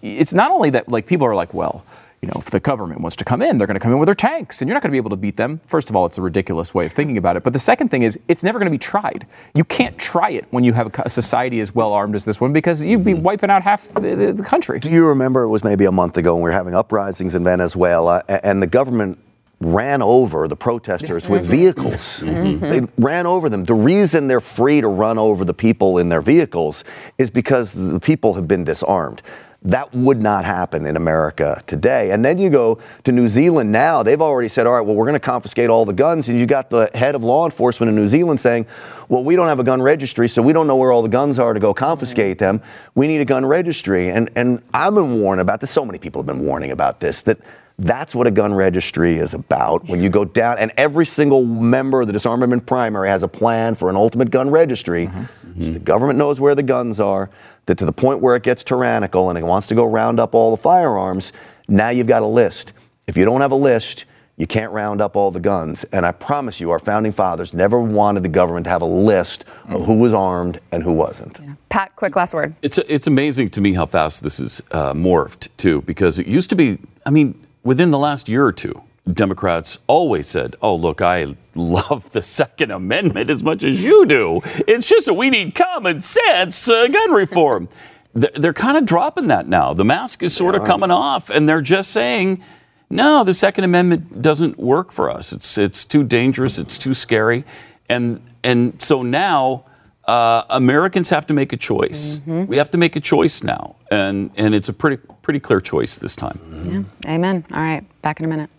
[0.01, 1.85] It's not only that like people are like well
[2.23, 4.07] you know, if the government wants to come in, they're going to come in with
[4.07, 5.61] their tanks, and you're not going to be able to beat them.
[5.67, 7.43] First of all, it's a ridiculous way of thinking about it.
[7.43, 9.27] But the second thing is, it's never going to be tried.
[9.57, 12.53] You can't try it when you have a society as well armed as this one,
[12.53, 13.25] because you'd be mm-hmm.
[13.25, 14.79] wiping out half the, the- the country.
[14.79, 17.43] Do you remember it was maybe a month ago when we were having uprisings in
[17.43, 19.19] Venezuela and the government
[19.61, 22.23] ran over the protesters with vehicles.
[22.33, 22.71] Mm-hmm.
[22.71, 23.65] They ran over them.
[23.65, 26.83] The reason they're free to run over the people in their vehicles
[27.19, 29.23] is because the people have been disarmed.
[29.65, 32.11] That would not happen in America today.
[32.11, 35.07] And then you go to New Zealand now, they've already said, all right, well, we're
[35.07, 36.29] going to confiscate all the guns.
[36.29, 38.67] And you got the head of law enforcement in New Zealand saying,
[39.09, 41.39] well, we don't have a gun registry, so we don't know where all the guns
[41.39, 42.61] are to go confiscate them.
[42.95, 44.11] We need a gun registry.
[44.11, 45.71] And, and I've been warned about this.
[45.71, 47.39] So many people have been warning about this that
[47.79, 49.89] that's what a gun registry is about.
[49.89, 53.75] When you go down, and every single member of the disarmament primary has a plan
[53.75, 55.07] for an ultimate gun registry.
[55.07, 55.63] Mm-hmm.
[55.63, 57.29] So the government knows where the guns are,
[57.67, 60.35] that to the point where it gets tyrannical and it wants to go round up
[60.35, 61.33] all the firearms,
[61.69, 62.73] now you've got a list.
[63.07, 64.05] If you don't have a list,
[64.37, 65.85] you can't round up all the guns.
[65.93, 69.45] And I promise you, our founding fathers never wanted the government to have a list
[69.69, 71.39] of who was armed and who wasn't.
[71.69, 72.55] Pat, quick last word.
[72.63, 76.51] It's it's amazing to me how fast this is uh, morphed too, because it used
[76.51, 76.79] to be.
[77.05, 82.13] I mean, within the last year or two, Democrats always said, "Oh, look, I love
[82.13, 84.41] the Second Amendment as much as you do.
[84.69, 87.69] It's just that we need common sense uh, gun reform."
[88.15, 89.73] They're, kind of dropping that now.
[89.73, 92.43] The mask is sort of coming off, and they're just saying.
[92.91, 95.33] No, the Second Amendment doesn't work for us.
[95.33, 96.59] It's it's too dangerous.
[96.59, 97.43] It's too scary,
[97.89, 99.65] and and so now
[100.05, 102.21] uh, Americans have to make a choice.
[102.27, 105.97] We have to make a choice now, and and it's a pretty pretty clear choice
[105.97, 106.87] this time.
[107.05, 107.13] Yeah.
[107.15, 107.47] Amen.
[107.51, 107.83] All right.
[108.03, 108.51] Back in a minute.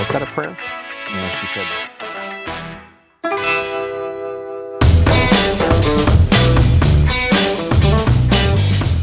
[0.00, 0.56] Was that a prayer?
[1.10, 1.66] Yeah, she said.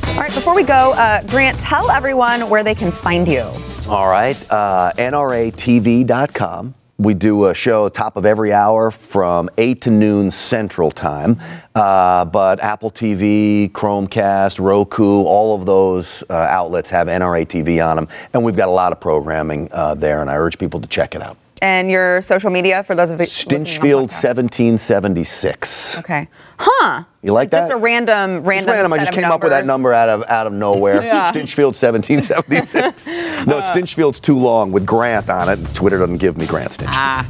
[0.10, 0.34] All right.
[0.34, 3.44] Before we go, uh, Grant, tell everyone where they can find you.
[3.88, 6.74] All right, uh, NRATV.com.
[7.00, 11.40] We do a show top of every hour from 8 to noon Central Time.
[11.76, 17.98] Uh, but Apple TV, Chromecast, Roku, all of those uh, outlets have NRA TV on
[17.98, 18.08] them.
[18.34, 21.14] And we've got a lot of programming uh, there, and I urge people to check
[21.14, 21.38] it out.
[21.62, 25.98] And your social media for those of you Stinchfield 1776.
[25.98, 26.28] Okay.
[26.60, 27.04] Huh.
[27.22, 28.74] You like It's Just a random, random.
[28.74, 28.94] random.
[28.94, 31.02] I just came up with that number out of out of nowhere.
[31.08, 31.32] Yeah.
[31.32, 33.08] Stinchfield 1776.
[33.48, 35.76] no, Stinchfield's too long with Grant on it.
[35.76, 36.88] Twitter doesn't give me Grant Stinchfield.
[36.90, 37.26] Ah.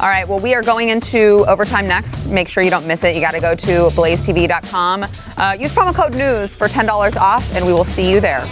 [0.00, 2.26] All right, well, we are going into overtime next.
[2.26, 3.14] Make sure you don't miss it.
[3.14, 5.02] You got to go to blazetv.com.
[5.36, 8.46] Uh, use promo code NEWS for $10 off, and we will see you there.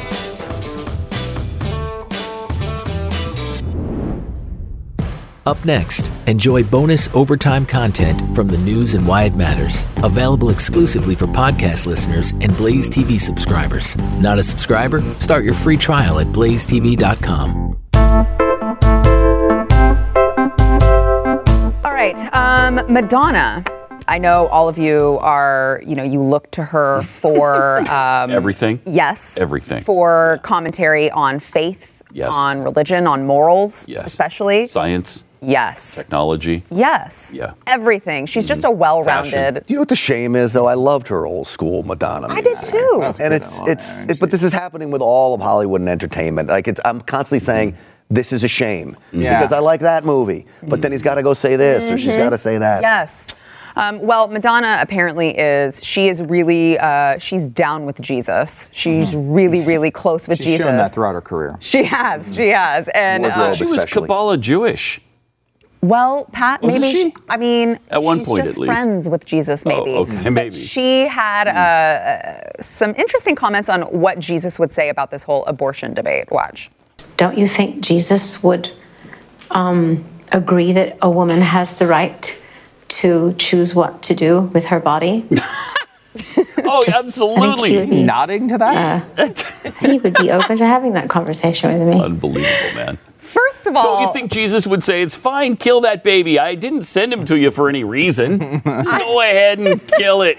[5.48, 9.87] Up next, enjoy bonus overtime content from the news and why it matters.
[10.02, 13.96] Available exclusively for podcast listeners and Blaze TV subscribers.
[14.20, 15.00] Not a subscriber?
[15.18, 17.78] Start your free trial at blazetv.com.
[21.82, 23.64] All right, um, Madonna.
[24.06, 28.80] I know all of you are, you know, you look to her for um, Everything.
[28.84, 29.38] Yes.
[29.40, 29.82] Everything.
[29.82, 32.35] For commentary on faith, Yes.
[32.35, 34.07] on religion, on morals, Yes.
[34.07, 34.66] especially.
[34.66, 35.97] Science, yes.
[35.97, 36.64] technology.
[36.71, 37.33] Yes.
[37.35, 37.53] Yeah.
[37.66, 38.27] Everything.
[38.27, 38.77] She's just a mm.
[38.77, 39.64] well rounded.
[39.66, 40.66] Do you know what the shame is, though?
[40.66, 42.29] I loved her old school Madonna.
[42.29, 42.75] I did music.
[42.75, 43.12] too.
[43.21, 46.49] And it's it's it, but this is happening with all of Hollywood and entertainment.
[46.49, 48.14] Like it's I'm constantly saying mm-hmm.
[48.14, 49.38] this is a shame Yeah.
[49.38, 50.94] because I like that movie, but then mm.
[50.94, 52.18] he's got to go say this or she's mm-hmm.
[52.18, 52.83] got to say that.
[52.83, 53.35] Yes.
[53.78, 55.82] Um, well, Madonna apparently is.
[55.84, 56.78] She is really.
[56.78, 58.70] Uh, she's down with Jesus.
[58.74, 60.66] She's really, really close with She's Jesus.
[60.66, 61.56] shown that throughout her career.
[61.60, 62.34] She has.
[62.34, 62.88] She has.
[62.94, 64.02] And uh, She was Especially.
[64.02, 65.00] Kabbalah Jewish.
[65.80, 67.10] well, Pat, Wasn't maybe.
[67.10, 67.14] she?
[67.28, 68.72] I mean, At one she's point, just at least.
[68.72, 69.90] friends with Jesus, maybe.
[69.92, 70.56] okay, But maybe.
[70.56, 71.52] She had uh,
[72.58, 76.32] uh, some interesting comments on what Jesus would say about this whole abortion debate.
[76.32, 76.68] Watch.
[77.16, 78.72] Don't you think Jesus would
[79.52, 82.36] um, agree that a woman has the right
[82.88, 85.27] to choose what to do with her body?
[86.70, 87.77] Oh, I think he absolutely.
[87.77, 89.05] would be, Nodding to that?
[89.16, 92.03] Uh, he would be open to having that conversation with me.
[92.03, 92.98] Unbelievable, man.
[93.20, 96.38] First of all, Don't you think Jesus would say, it's fine, kill that baby?
[96.38, 98.38] I didn't send him to you for any reason.
[98.64, 100.38] Go ahead and kill it.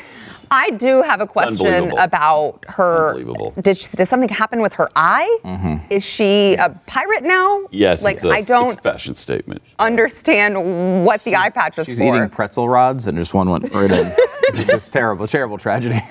[0.51, 3.09] I do have a question about her.
[3.09, 3.53] Unbelievable.
[3.61, 5.39] Did, she, did something happen with her eye?
[5.43, 5.91] Mm-hmm.
[5.91, 7.67] Is she a pirate now?
[7.71, 9.61] Yes, Like I don't it's fashion statement.
[9.77, 12.15] understand what the eye patch was She's for.
[12.15, 14.11] eating pretzel rods and just one went right in.
[14.51, 16.01] It's just terrible, terrible tragedy.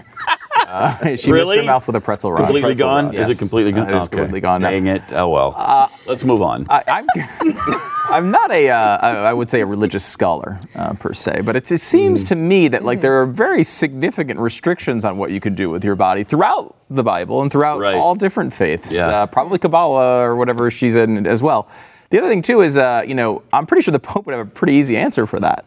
[0.68, 2.38] Uh, she missed her mouth with a pretzel rod.
[2.38, 3.04] Completely Pretzel gone?
[3.06, 3.36] rod, Is yes.
[3.36, 3.88] it completely gone?
[3.92, 4.16] Uh, it is Okay.
[4.16, 4.70] completely gone now.
[4.70, 5.02] Dang it.
[5.12, 5.90] Oh, well.
[6.06, 6.66] Let's move on.
[6.68, 7.06] I, I'm,
[8.10, 11.56] I'm not a, uh, I I would say a religious scholar uh, per se, but
[11.56, 12.28] it, it seems Mm.
[12.28, 15.84] to me that like there are very significant restrictions on what you can do with
[15.84, 17.94] your body throughout the Bible and throughout Right.
[17.96, 18.94] all different faiths.
[18.94, 19.06] Yeah.
[19.08, 21.68] Uh, probably Kabbalah or whatever she's in as well.
[22.10, 24.46] The other thing too is, uh, you know, I'm pretty sure the Pope would have
[24.46, 25.66] a pretty easy answer for that.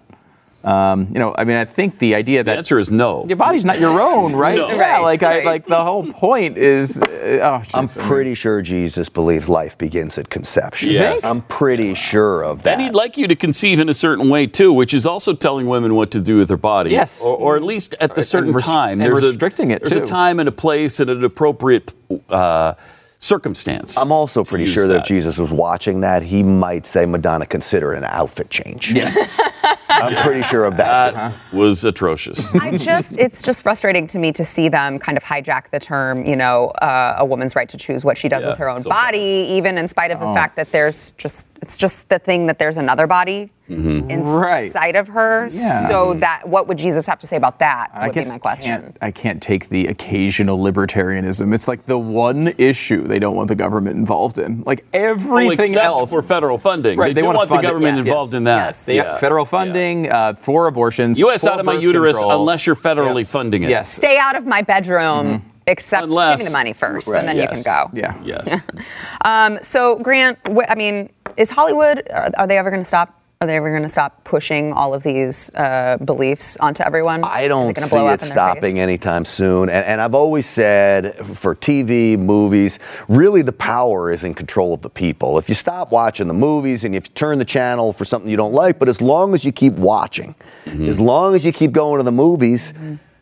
[0.64, 3.26] Um, you know, I mean, I think the idea the that answer is no.
[3.28, 4.56] your body's not your own, right?
[4.58, 4.70] No.
[4.70, 5.42] Yeah, Right, like right.
[5.42, 7.02] I like the whole point is.
[7.02, 10.90] Uh, oh, I'm jeez, I mean- pretty sure Jesus believes life begins at conception.
[10.90, 11.24] Yes.
[11.24, 12.74] I'm pretty sure of that.
[12.74, 15.68] And he'd like you to conceive in a certain way too, which is also telling
[15.68, 16.92] women what to do with their body.
[16.92, 17.22] Yes.
[17.24, 19.02] or, or at least at the And certain res- time.
[19.02, 20.04] and a- restricting it, There's too.
[20.04, 21.94] a time and a place and an appropriate
[22.30, 22.76] uh,
[23.22, 23.98] circumstance.
[23.98, 24.94] I'm also pretty sure that.
[24.94, 25.00] that.
[25.02, 28.92] if Jesus was watching that, he might say, Madonna, consider an outfit change.
[28.92, 29.40] Yes.
[29.90, 31.14] I'm pretty sure of that.
[31.14, 32.48] That was atrocious.
[32.56, 36.26] I just, it's just frustrating to me to see them kind of hijack the term,
[36.26, 38.82] you know, uh, a woman's right to choose what she does Yeah, with her own
[38.82, 42.48] so body, even in spite of the fact that there's just, it's just the thing
[42.48, 44.66] that there's another body Right.
[44.66, 45.48] inside of her.
[45.52, 45.88] Yeah.
[45.90, 47.90] So that, what would Jesus have to say about that?
[47.94, 48.82] I Would be guess my question.
[48.82, 51.54] Can't, I can't take the occasional libertarianism.
[51.54, 54.64] It's like the one issue they don't want the government involved in.
[54.66, 56.12] Like everything except else.
[56.12, 56.98] for federal funding.
[56.98, 58.06] Right, They, they don't wanna want the fund it, government yes.
[58.08, 58.38] involved Yes.
[58.38, 58.66] in that.
[58.68, 58.86] Yes.
[58.86, 61.18] they got federal funding uh, for abortions.
[61.20, 61.44] U.S.
[61.44, 62.40] for out of my uterus control.
[62.42, 63.70] unless you're federally funding it.
[63.70, 63.92] Yes.
[63.92, 65.46] Stay out of my bedroom.
[65.68, 67.58] Except Unless- give me the money first, Right, and then yes.
[67.60, 67.98] you can go.
[67.98, 68.20] Yeah.
[68.24, 68.62] Yes.
[69.24, 72.02] Um, so, Grant, wh- I mean, is Hollywood?
[72.10, 73.21] Are, are they ever going to stop?
[73.42, 77.24] Are they ever going to stop pushing all of these uh, beliefs onto everyone?
[77.24, 78.82] I don't gonna see blow it up in stopping face?
[78.82, 79.68] anytime soon.
[79.68, 82.78] And, and I've always said for TV, movies,
[83.08, 85.40] really the power is in control of the people.
[85.40, 88.38] If you stop watching the movies and if you turn the channel for something you
[88.38, 90.36] don't like, but as long as you keep watching,
[90.68, 92.74] as long as you keep going to the movies,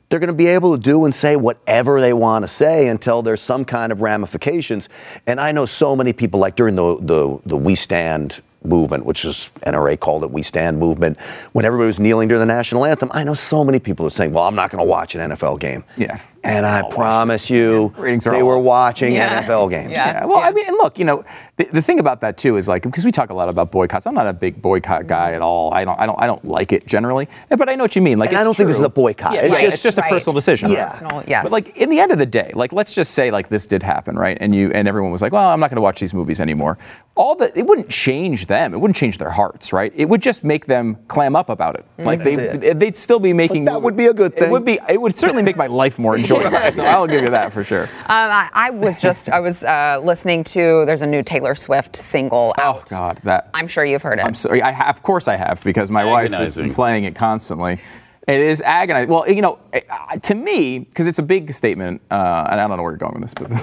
[0.10, 3.22] they're going to be able to do and say whatever they want to say until
[3.22, 4.90] there's some kind of ramifications.
[5.28, 9.26] And I know so many people, like during the, the, the We Stand movement, which
[9.26, 11.18] is NRA called it We Stand movement,
[11.54, 14.34] when everybody was kneeling during the national anthem, I know so many people are saying,
[14.34, 15.84] well, I'm not going to watch an NFL game.
[15.98, 16.20] Yeah.
[16.44, 19.44] And I promise you, Ratings are they were watching Yeah.
[19.44, 19.92] NFL games.
[19.92, 20.12] Yeah.
[20.12, 21.24] Yeah, well, I mean, and look, you know,
[21.58, 24.08] the, the thing about that too is like because we talk a lot about boycotts.
[24.08, 25.74] I'm not a big boycott guy at all.
[25.74, 27.28] I don't, I don't, I don't like it generally.
[27.50, 28.18] But I know what you mean.
[28.20, 29.34] Like, And I don't think this is a boycott.
[29.34, 29.62] Yeah, It's right.
[29.62, 30.72] just- it's just a personal decision.
[30.72, 30.90] Yeah.
[30.92, 31.44] Personal- yes.
[31.44, 33.84] But like in the end of the day, like let's just say like this did
[33.84, 34.38] happen, right?
[34.40, 36.78] And you and everyone was like, well, I'm not going to watch these movies anymore.
[37.16, 38.74] All that it wouldn't change them.
[38.74, 39.92] It wouldn't change their hearts, right?
[39.96, 41.86] It would just make them clam up about it.
[41.98, 42.06] Mm-hmm.
[42.06, 43.66] Like they, That's they'd still be making.
[43.66, 44.46] that would be a good thing.
[44.46, 44.80] It would be.
[44.88, 46.29] It would certainly make my life more enjoyable.
[46.38, 46.74] Enjoyed that.
[46.74, 47.84] So I'll give you that for sure.
[47.84, 51.96] Um, I, I was just I was uh, listening to there's a new Taylor Swift
[51.96, 52.90] single Oh out.
[52.90, 53.50] God, that.
[53.54, 54.26] I'm sure you've heard it.
[54.26, 54.62] I'm sorry.
[54.62, 56.66] I of course I have because my wife has Agonizing.
[56.68, 57.82] been playing it constantly.
[58.30, 59.10] It is agonizing.
[59.10, 59.58] Well, you know,
[60.22, 63.20] to me, because it's a big statement, uh, and I don't know where you're going
[63.20, 63.50] with this, but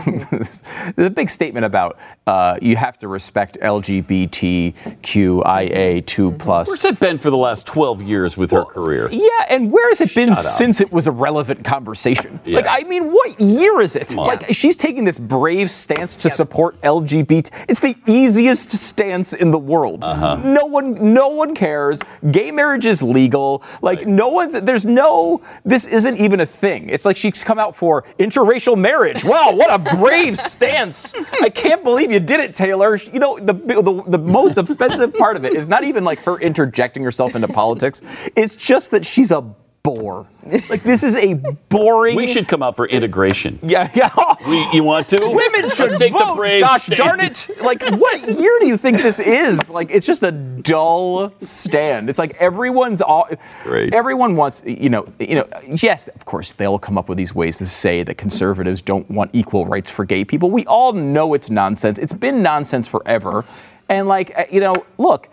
[0.97, 6.67] there's a big statement about uh, you have to respect LGBTQIA2 plus.
[6.67, 9.09] Where's it been for the last 12 years with her career?
[9.13, 10.45] Yeah, and where has it been Shut up.
[10.45, 12.41] since it was a relevant conversation?
[12.45, 12.57] Yeah.
[12.57, 14.15] Like, I mean, what year is it?
[14.15, 17.53] Like, she's taking this brave stance to support LGBT.
[17.69, 20.03] It's the easiest stance in the world.
[20.03, 20.41] Uh-huh.
[20.45, 22.01] No one, no one cares.
[22.33, 23.63] Gay marriage is legal.
[23.81, 24.56] Like, no one's.
[24.61, 25.43] There's no.
[25.65, 26.89] This isn't even a thing.
[26.91, 29.25] It's like she's come out for interracial marriage.
[29.25, 31.15] Wow, what a brave stance!
[31.41, 32.97] I can't believe you did it, Taylor.
[32.97, 36.39] You know, the the, the most offensive part of it is not even like her
[36.39, 38.01] interjecting herself into politics.
[38.35, 39.43] It's just that she's a
[39.87, 40.27] bore.
[40.69, 42.17] Like this is a boring.
[42.17, 43.61] We should come out for integration.
[43.63, 44.13] Yeah, yeah.
[44.49, 45.19] We, you want to?
[45.21, 46.31] Women should Let's take vote.
[46.31, 46.99] the brave Gosh stand.
[46.99, 47.49] darn it!
[47.61, 49.71] Like, what year do you think this is?
[49.71, 52.11] Like, it's just a dull stand.
[52.11, 53.27] It's like everyone's all.
[53.31, 53.95] It's great.
[53.95, 55.47] Everyone wants, you know, you know.
[55.65, 59.31] Yes, of course, they'll come up with these ways to say that conservatives don't want
[59.33, 60.51] equal rights for gay people.
[60.51, 62.01] We all know it's nonsense.
[62.01, 63.45] It's been nonsense forever,
[63.89, 65.29] and like, you know, look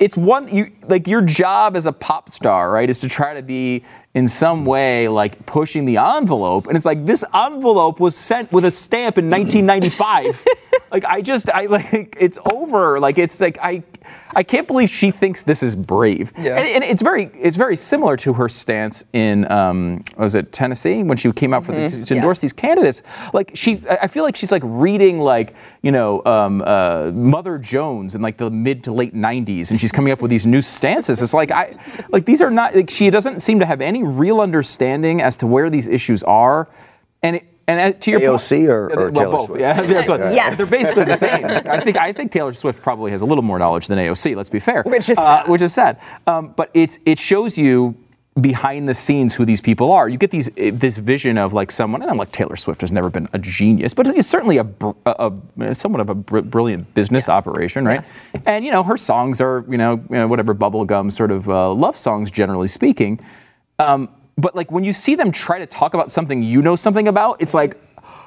[0.00, 3.42] it's one you like your job as a pop star, right, is to try to
[3.42, 3.84] be
[4.14, 6.66] in some way like pushing the envelope.
[6.66, 10.44] And it's like this envelope was sent with a stamp in 1995.
[10.90, 12.98] like I just I like it's over.
[12.98, 13.84] Like it's like I
[14.34, 16.32] I can't believe she thinks this is brave.
[16.38, 16.56] Yeah.
[16.56, 21.02] And, and it's very it's very similar to her stance in um was it Tennessee
[21.02, 23.02] when she came out for the, to, to endorse these candidates.
[23.32, 27.58] Like she I I feel like she's like reading like, you know, um, uh, Mother
[27.58, 30.62] Jones in like the mid to late 90s and she's coming up with these new
[30.62, 31.22] stances.
[31.22, 31.76] It's like I
[32.08, 35.46] like these are not like she doesn't seem to have any real understanding as to
[35.46, 36.68] where these issues are.
[37.22, 39.46] And it, and uh, to your AOC point, or- or well, Taylor both.
[39.46, 39.60] Swift?
[39.60, 40.56] Yeah, that's what, Yes.
[40.56, 41.44] they're basically the same.
[41.76, 44.36] I think I think Taylor Swift probably has a little more knowledge than AOC.
[44.36, 44.82] Let's be fair.
[44.84, 45.48] Which is uh, sad.
[45.48, 46.00] which is sad.
[46.26, 47.94] Um, but it's it shows you
[48.40, 50.08] behind the scenes who these people are.
[50.08, 52.92] You get these eh, this vision of like someone, and I'm like Taylor Swift has
[52.92, 54.66] never been a genius, but it's certainly a,
[55.04, 58.00] a, a somewhat of a br- brilliant business operation, right?
[58.00, 58.24] Yes.
[58.46, 61.72] And you know her songs are you know, you know whatever bubblegum sort of uh,
[61.74, 63.20] love songs, generally speaking.
[63.78, 64.08] Um,
[64.40, 67.40] but like when you see them try to talk about something you know something about,
[67.40, 67.76] it's like.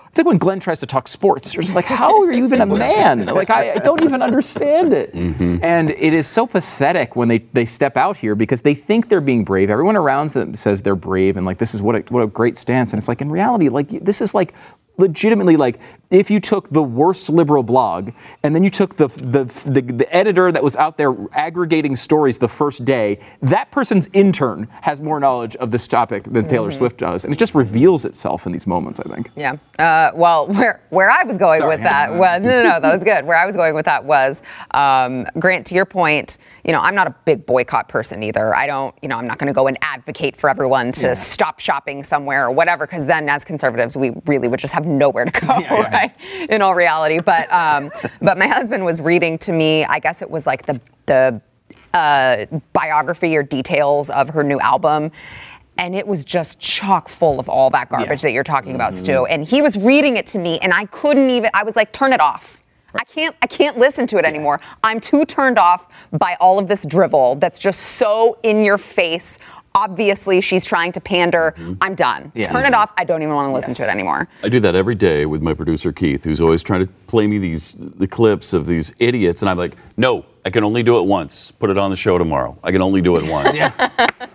[0.08, 1.56] It's like when Glenn tries to talk sports.
[1.56, 3.26] You're just like, how are you even a man?
[3.34, 5.12] Like, I, I don't even understand it.
[5.12, 5.58] Mm-hmm.
[5.64, 9.22] And it is so pathetic when they, they step out here because they think they're
[9.22, 9.72] being brave.
[9.72, 12.60] Everyone around them says they're brave and like, this is what a, what a great
[12.60, 12.94] stance.
[12.94, 14.54] And it's like, in reality, like, this is like
[14.98, 15.80] legitimately like
[16.12, 18.12] if you took the worst liberal blog
[18.44, 22.38] and then you took the, the the the editor that was out there aggregating stories
[22.38, 26.98] the first day that person's intern has more knowledge of this topic than Taylor Swift
[26.98, 29.58] does and it just reveals itself in these moments I think Yeah.
[29.80, 31.76] Uh, well, where where I was going Sorry.
[31.76, 33.26] with that was no, no, no, that was good.
[33.26, 36.38] Where I was going with that was, um, Grant, to your point.
[36.64, 38.56] You know, I'm not a big boycott person either.
[38.56, 41.60] I don't, you know, I'm not going to go and advocate for everyone to stop
[41.60, 45.32] shopping somewhere or whatever, because then as conservatives, we really would just have nowhere to
[45.32, 46.14] go, right?
[46.50, 47.92] In all reality, but um,
[48.22, 49.84] but my husband was reading to me.
[49.86, 51.42] I guess it was like the the
[51.94, 55.12] uh, biography or details of her new album.
[55.76, 58.28] And it was just chock full of all that garbage Yeah.
[58.28, 59.26] that you're talking about, Stu.
[59.26, 61.50] And he was reading it to me, and I couldn't even.
[61.56, 62.60] I was like, "Turn it off!
[62.94, 63.36] I can't.
[63.42, 64.62] I can't listen to it anymore.
[64.84, 69.40] I'm too turned off by all of this drivel that's just so in your face.
[69.76, 71.54] Obviously, she's trying to pander.
[71.58, 71.74] Mm-hmm.
[71.82, 72.32] I'm done.
[72.36, 72.52] Yeah.
[72.52, 72.76] Turn it mm-hmm.
[72.76, 72.94] off.
[72.98, 74.28] I don't even want to listen to it anymore.
[74.44, 77.40] I do that every day with my producer Keith, who's always trying to play me
[77.40, 81.04] these the clips of these idiots, and I'm like, no, I can only do it
[81.04, 81.52] once.
[81.52, 82.58] Put it on the show tomorrow.
[82.64, 83.58] I can only do it once.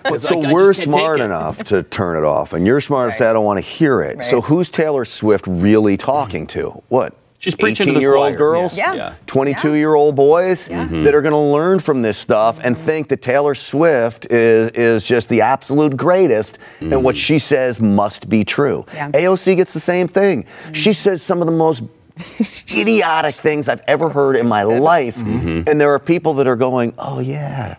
[0.05, 3.19] But so I just we're smart enough to turn it off, and you're smart enough
[3.19, 4.25] to say I don't want to hear it.
[4.25, 6.83] So who's Taylor Swift really talking to?
[6.89, 7.15] What?
[7.41, 8.95] She's preaching to the 18-year-old girls, Yeah.
[8.95, 9.15] Yeah.
[9.27, 11.05] 22-year-old boys mm-hmm.
[11.05, 12.85] that are going to learn from this stuff and mm-hmm.
[12.85, 17.21] think that Taylor Swift is is just the absolute greatest, and what mm-hmm.
[17.21, 18.85] she says must be true.
[18.93, 19.13] Yeah.
[19.13, 20.47] AOC gets the same thing.
[20.73, 21.83] She says some of the most
[22.71, 26.93] idiotic things I've ever heard in my life, and there are people that are going,
[26.99, 27.77] "Oh yeah."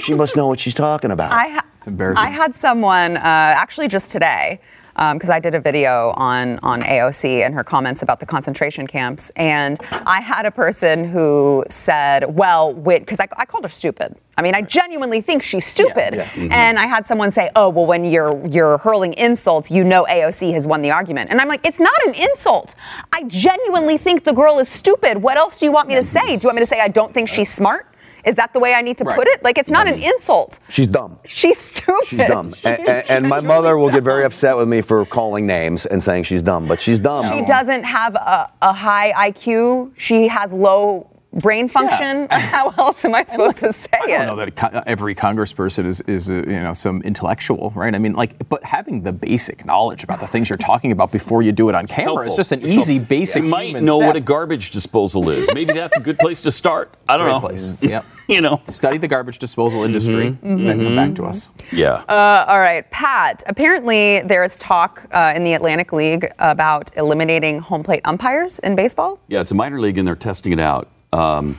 [0.00, 1.30] She must know what she's talking about.
[1.30, 2.26] I ha- It's embarrassing.
[2.26, 4.60] I had someone uh, actually just today
[4.96, 8.86] Um, because I did a video on on AOC and her comments about the concentration
[8.86, 14.16] camps, and I had a person who said, "Well, because I, I called her stupid.
[14.36, 16.52] I mean, I genuinely think she's stupid." Mm-hmm.
[16.52, 20.52] And I had someone say, "Oh, well, when you're you're hurling insults, you know AOC
[20.52, 22.74] has won the argument." And I'm like, "It's not an insult.
[23.12, 25.18] I genuinely think the girl is stupid.
[25.18, 26.36] What else do you want me to say?
[26.36, 27.86] Do you want me to say I don't think she's smart?"
[28.24, 29.16] Is that the way I need to Right.
[29.18, 29.42] put it?
[29.42, 30.58] Like, it's not an insult.
[30.70, 31.18] She's dumb.
[31.24, 32.06] She's stupid.
[32.06, 32.54] She's dumb.
[32.64, 36.02] And, and, and my mother will get very upset with me for calling names and
[36.02, 37.26] saying she's dumb, but she's dumb.
[37.30, 39.92] She doesn't have a, a high IQ.
[39.98, 42.28] She has low brain function.
[42.30, 44.20] How else am I supposed to say it?
[44.20, 44.56] I don't it?
[44.56, 47.94] know that every congressperson is, is uh, you know some intellectual, right?
[47.94, 51.42] I mean, like, but having the basic knowledge about the things you're talking about before
[51.42, 52.28] you do it on camera Helpful.
[52.32, 53.16] is just an It's easy, helpful.
[53.16, 54.06] basic You might know step.
[54.06, 55.48] what a garbage disposal is.
[55.52, 56.94] Maybe that's a good place to start.
[57.08, 57.40] I don't Great know.
[57.40, 57.74] place.
[57.80, 58.04] Yep.
[58.28, 58.62] You know.
[58.64, 61.50] Study the garbage disposal industry, and then come back to us.
[61.70, 62.02] Yeah.
[62.08, 63.42] Uh, all right, Pat.
[63.46, 68.74] Apparently, there is talk uh, in the Atlantic League about eliminating home plate umpires in
[68.76, 69.18] baseball.
[69.28, 70.88] Yeah, it's a minor league and they're testing it out.
[71.12, 71.58] Um,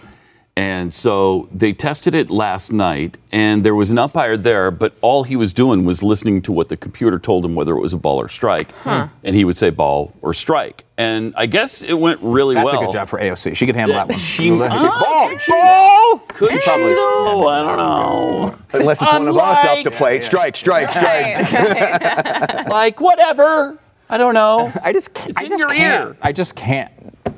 [0.58, 5.24] and so they tested it last night, and there was an umpire there, but all
[5.24, 7.97] he was doing was listening to what the computer told him whether it was a
[7.97, 8.70] ball or strike.
[8.86, 10.86] And he would say ball or strike.
[10.97, 12.82] And I guess it went really That's well.
[12.84, 13.58] a good job for AOC.
[13.58, 14.18] She could handle that one.
[14.18, 16.20] She, She- ball, ball.
[16.30, 17.47] could she probably- though?
[17.49, 18.56] I don't know.
[18.80, 20.24] Unless it's one of us up to Unlike- plate.
[20.24, 21.51] Strike, strike, strike.
[22.70, 23.78] Like whatever.
[24.10, 24.72] I don't know.
[24.84, 26.10] I just, It's I in just your can't.
[26.12, 26.18] ear.
[26.22, 26.91] I just can't.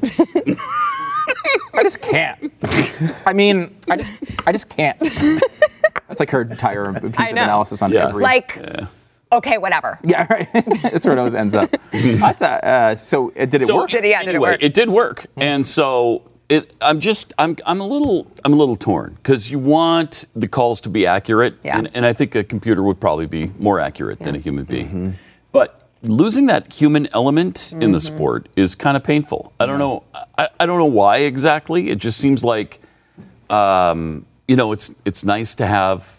[1.77, 2.51] I just can't.
[3.25, 4.13] I mean, I just,
[4.45, 4.99] I just can't.
[4.99, 7.43] That's like her entire piece of know.
[7.43, 8.07] analysis on Yeah.
[8.09, 8.23] every.
[8.23, 8.59] Like,
[9.31, 9.99] okay, whatever.
[10.03, 10.47] yeah, right.
[10.81, 11.69] That's where it always ends up.
[11.91, 13.89] That's a, uh, so uh, did it so work?
[13.91, 14.63] Did it- yeah, did it anyway, work?
[14.63, 16.75] It did work, and so it.
[16.81, 17.33] I'm just.
[17.37, 17.55] I'm.
[17.65, 18.31] I'm a little.
[18.43, 21.77] I'm a little torn because you want the calls to be accurate, Yeah.
[21.77, 24.87] and, and I think a computer would probably be more accurate than a human being.
[24.87, 25.09] Mm-hmm.
[25.51, 27.91] But losing that human element in Mm-hmm.
[27.91, 29.53] the sport is kind of painful.
[29.59, 30.03] I don't know.
[30.37, 31.89] I, I don't know why exactly.
[31.89, 32.79] It just seems like,
[33.49, 36.15] um, you know, it's it's nice to have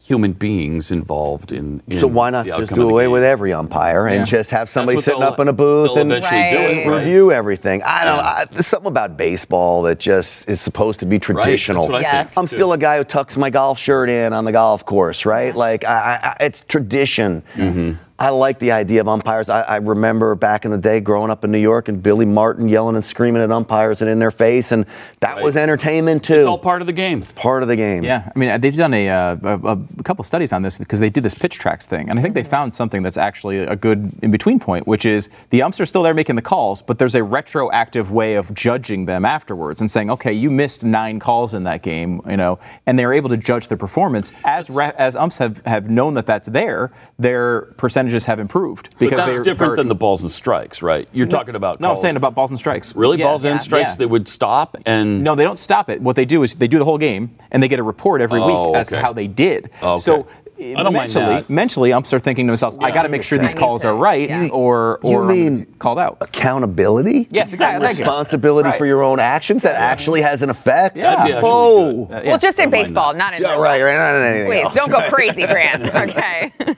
[0.00, 1.82] human beings involved in.
[1.86, 4.24] in So why not just do away with every umpire and Yeah.
[4.24, 6.86] just have somebody sitting up in a booth and eventually do it, Right.
[6.86, 6.98] right?
[7.00, 7.82] review everything?
[7.82, 8.22] I don't know.
[8.22, 11.86] I, there's something about baseball that just is supposed to be Right, that's traditional.
[11.88, 12.30] what I Yes.
[12.32, 15.26] think, I'm still a guy who tucks my golf shirt in on the golf course,
[15.26, 15.54] right?
[15.54, 17.42] Like, I, I, I- it's tradition.
[17.56, 17.92] Mm-hmm.
[18.20, 19.48] I like the idea of umpires.
[19.48, 22.68] I, I remember back in the day growing up in New York and Billy Martin
[22.68, 24.84] yelling and screaming at umpires and in their face, and
[25.20, 25.44] that Right.
[25.44, 26.34] was entertainment too.
[26.34, 27.20] It's all part of the game.
[27.20, 28.02] It's part of the game.
[28.02, 31.10] Yeah, I mean, they've done a, uh, a, a couple studies on this because they
[31.10, 34.12] do this pitch tracks thing, and I think they found something that's actually a good
[34.22, 37.14] in between point, which is the umps are still there making the calls, but there's
[37.14, 41.62] a retroactive way of judging them afterwards and saying, okay, you missed nine calls in
[41.64, 45.38] that game, you know, and they're able to judge their performance as re- as umps
[45.38, 47.62] have, have known that that's there, their
[48.08, 51.08] percentages have improved But that's different than the balls and strikes, right?
[51.12, 52.94] You're talking about No, I'm saying about balls and strikes.
[52.96, 53.92] really Yeah, balls yeah, and strikes.
[53.92, 53.96] yeah.
[53.96, 56.00] They would stop and No, they don't stop it.
[56.00, 58.40] What they do is they do the whole game and they get a report every
[58.40, 59.70] Oh, week as to how they did.
[59.82, 60.02] Oh, okay.
[60.02, 61.48] So I don't mind mentally, that.
[61.50, 64.28] mentally, umps are thinking to themselves, I got to make sure these calls are right,
[64.28, 64.48] yeah.
[64.48, 66.18] or You or I'm mean- called out.
[66.20, 67.28] Accountability?
[67.30, 67.86] Yes, exactly.
[67.86, 68.78] Responsibility Right.
[68.78, 70.96] for your own actions that actually has an effect.
[70.96, 71.02] Yeah.
[71.16, 72.04] That'd be actually Oh.
[72.06, 72.24] good.
[72.24, 72.30] Yeah.
[72.30, 73.90] Well, just in Don't mind baseball, not in Yeah, real right, life.
[73.92, 73.98] right.
[73.98, 74.74] Not in anything Please else.
[74.74, 75.94] don't go crazy, Grant.
[75.94, 76.52] Okay.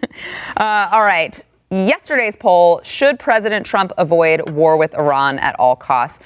[0.57, 1.43] Uh, all right.
[1.70, 6.18] Yesterday's poll: Should President Trump avoid war with Iran at all costs?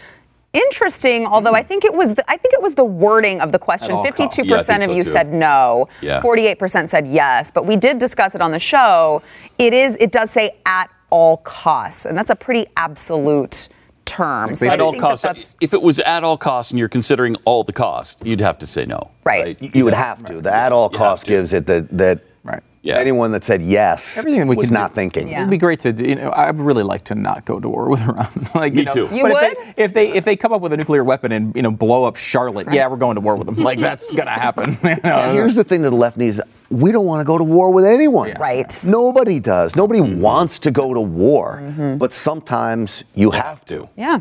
[0.54, 3.58] Interesting, although I think it was the, I think it was the wording of the
[3.58, 4.00] question.
[4.02, 5.10] Fifty-two yeah, percent think of so, you too.
[5.10, 5.88] said no.
[6.00, 6.20] Yeah.
[6.20, 7.50] Forty-eight percent said yes.
[7.50, 9.22] But we did discuss it on the show.
[9.58, 9.96] It is.
[10.00, 13.68] It does say at all costs, and that's a pretty absolute
[14.04, 14.54] term.
[14.54, 15.56] So at all think that costs.
[15.60, 18.66] if it was at all costs and you're considering all the cost, you'd have to
[18.66, 19.10] say no.
[19.24, 19.60] Right.
[19.60, 20.40] You would have to.
[20.40, 22.33] The at all You have cost gives it that that Right.
[22.84, 22.98] Yeah.
[22.98, 25.28] anyone that said yes Everything we was can not do- thinking.
[25.28, 25.38] Yeah.
[25.38, 27.88] It'd be great to, do, you know, I'd really like to not go to war
[27.88, 28.28] with Iran.
[28.54, 29.08] like, Me you know, too.
[29.10, 29.56] You but would?
[29.58, 31.70] If they, if they if they come up with a nuclear weapon and you know
[31.70, 33.56] blow up Charlotte, yeah, we're going to war with them.
[33.56, 34.78] Like that's gonna happen.
[34.84, 35.32] you know?
[35.32, 36.40] Here's the thing that the left needs.
[36.70, 38.28] We don't want to go to war with anyone.
[38.28, 38.38] Yeah.
[38.38, 38.84] Right.
[38.84, 39.74] Nobody does.
[39.76, 40.20] Nobody Mm-hmm.
[40.20, 41.62] wants to go to war.
[41.98, 43.88] But sometimes you have to.
[43.96, 44.20] Yeah.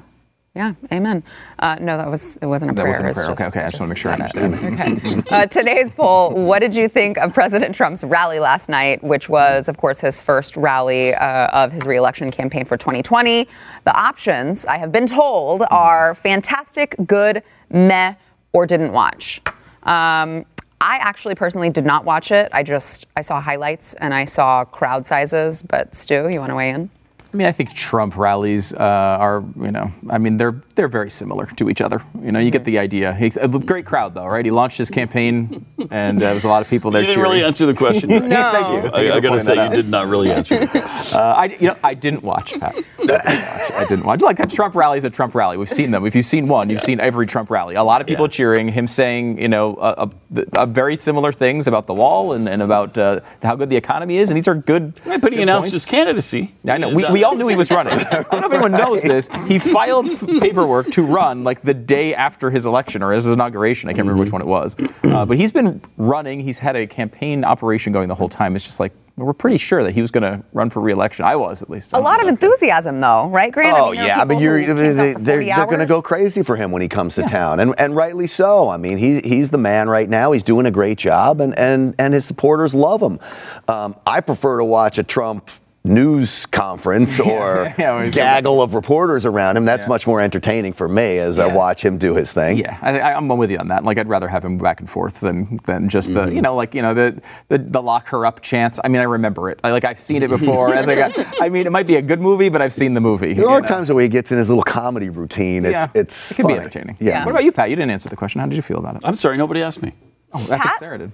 [0.55, 1.23] Yeah, amen.
[1.57, 2.89] Uh, no, that was it wasn't a That prayer.
[2.91, 3.31] wasn't a prayer.
[3.31, 4.53] Okay, okay, I just wanna make sure I understand.
[4.53, 4.63] it.
[5.23, 5.35] Okay.
[5.35, 9.67] Uh, today's poll: What did you think of President Trump's rally last night, which was,
[9.67, 13.47] of course, his first rally uh, of his reelection campaign for 2020?
[13.85, 17.41] The options, I have been told, are fantastic, good,
[17.71, 18.13] meh,
[18.53, 19.41] or didn't watch.
[19.83, 20.45] Um,
[20.79, 22.49] I actually personally did not watch it.
[22.53, 25.63] I just I saw highlights and I saw crowd sizes.
[25.63, 26.91] But Stu, you want to weigh in?
[27.33, 31.09] I mean, I think Trump rallies uh, are, you know, I mean, they're they're very
[31.09, 31.99] similar to each other.
[32.21, 33.13] You know, you get the idea.
[33.15, 34.45] He's a great crowd, though, right?
[34.45, 37.15] He launched his campaign, and uh, there was a lot of people there You didn't
[37.15, 37.31] cheering.
[37.31, 38.09] really answer the question.
[38.33, 38.51] No.
[38.51, 38.89] Thank you.
[38.91, 41.17] Thank I, I got to say, you did not really answer the question.
[41.17, 42.75] Uh, I, you know, I didn't watch Pat.
[42.99, 43.71] I didn't watch.
[43.71, 44.21] I didn't watch.
[44.21, 45.57] Like a Trump rally is a Trump rally.
[45.57, 46.05] We've seen them.
[46.05, 47.73] If you've seen one, you've seen every Trump rally.
[47.75, 48.29] A lot of people Yeah.
[48.31, 48.67] cheering.
[48.69, 52.61] Him saying, you know, a, a, a very similar things about the wall and, and
[52.61, 54.29] about uh, how good the economy is.
[54.29, 54.99] And these are good.
[55.05, 55.71] Right, but he good announced points.
[55.73, 56.53] his candidacy.
[56.67, 56.89] I know.
[56.89, 57.93] We, we we all knew he was running.
[57.93, 59.29] I don't know if anyone knows this.
[59.47, 60.07] He filed
[60.41, 63.89] paperwork to run like the day after his election or his inauguration.
[63.89, 64.75] I can't remember which one it was.
[65.03, 66.41] Uh, but he's been running.
[66.41, 68.55] He's had a campaign operation going the whole time.
[68.55, 71.23] It's just like we're pretty sure that he was going to run for re-election.
[71.23, 71.93] I was at least.
[71.93, 73.77] A lot of enthusiasm, though, right, Grant?
[73.77, 76.41] Oh I mean, yeah, I mean you're they, they, they're, they're going to go crazy
[76.41, 78.69] for him when he comes to town, and and rightly so.
[78.69, 80.31] I mean he he's the man right now.
[80.31, 83.19] He's doing a great job, and and and his supporters love him.
[83.67, 85.49] Um, I prefer to watch a Trump
[85.85, 89.65] news conference or yeah, when gaggle of reporters around him.
[89.65, 89.89] That's Yeah.
[89.89, 92.57] much more entertaining for me as I watch him do his thing.
[92.57, 93.83] Yeah, I, I- I'm with you on that.
[93.83, 96.35] Like, I'd rather have him back and forth than than just the, mm-hmm.
[96.35, 98.79] you know, like you know the, the the lock her up chance.
[98.83, 99.59] I mean, I remember it.
[99.63, 100.73] I, like I've seen it before.
[100.73, 103.01] as I got, I mean, it might be a good movie, but I've seen the
[103.01, 103.33] movie.
[103.33, 103.67] There are you know?
[103.67, 105.65] times where he gets in his little comedy routine.
[105.65, 106.97] It's yeah, it's it can be entertaining.
[106.99, 107.25] Yeah.
[107.25, 107.69] What about you, Pat?
[107.69, 108.39] You didn't answer the question.
[108.39, 109.01] How did you feel about it?
[109.03, 109.93] I'm sorry, nobody asked me.
[110.31, 110.79] Oh, I think Pat?
[110.79, 111.11] Sara did.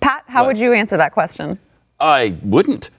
[0.00, 0.48] Pat, how What?
[0.48, 1.58] would you answer that question?
[1.98, 2.90] I wouldn't.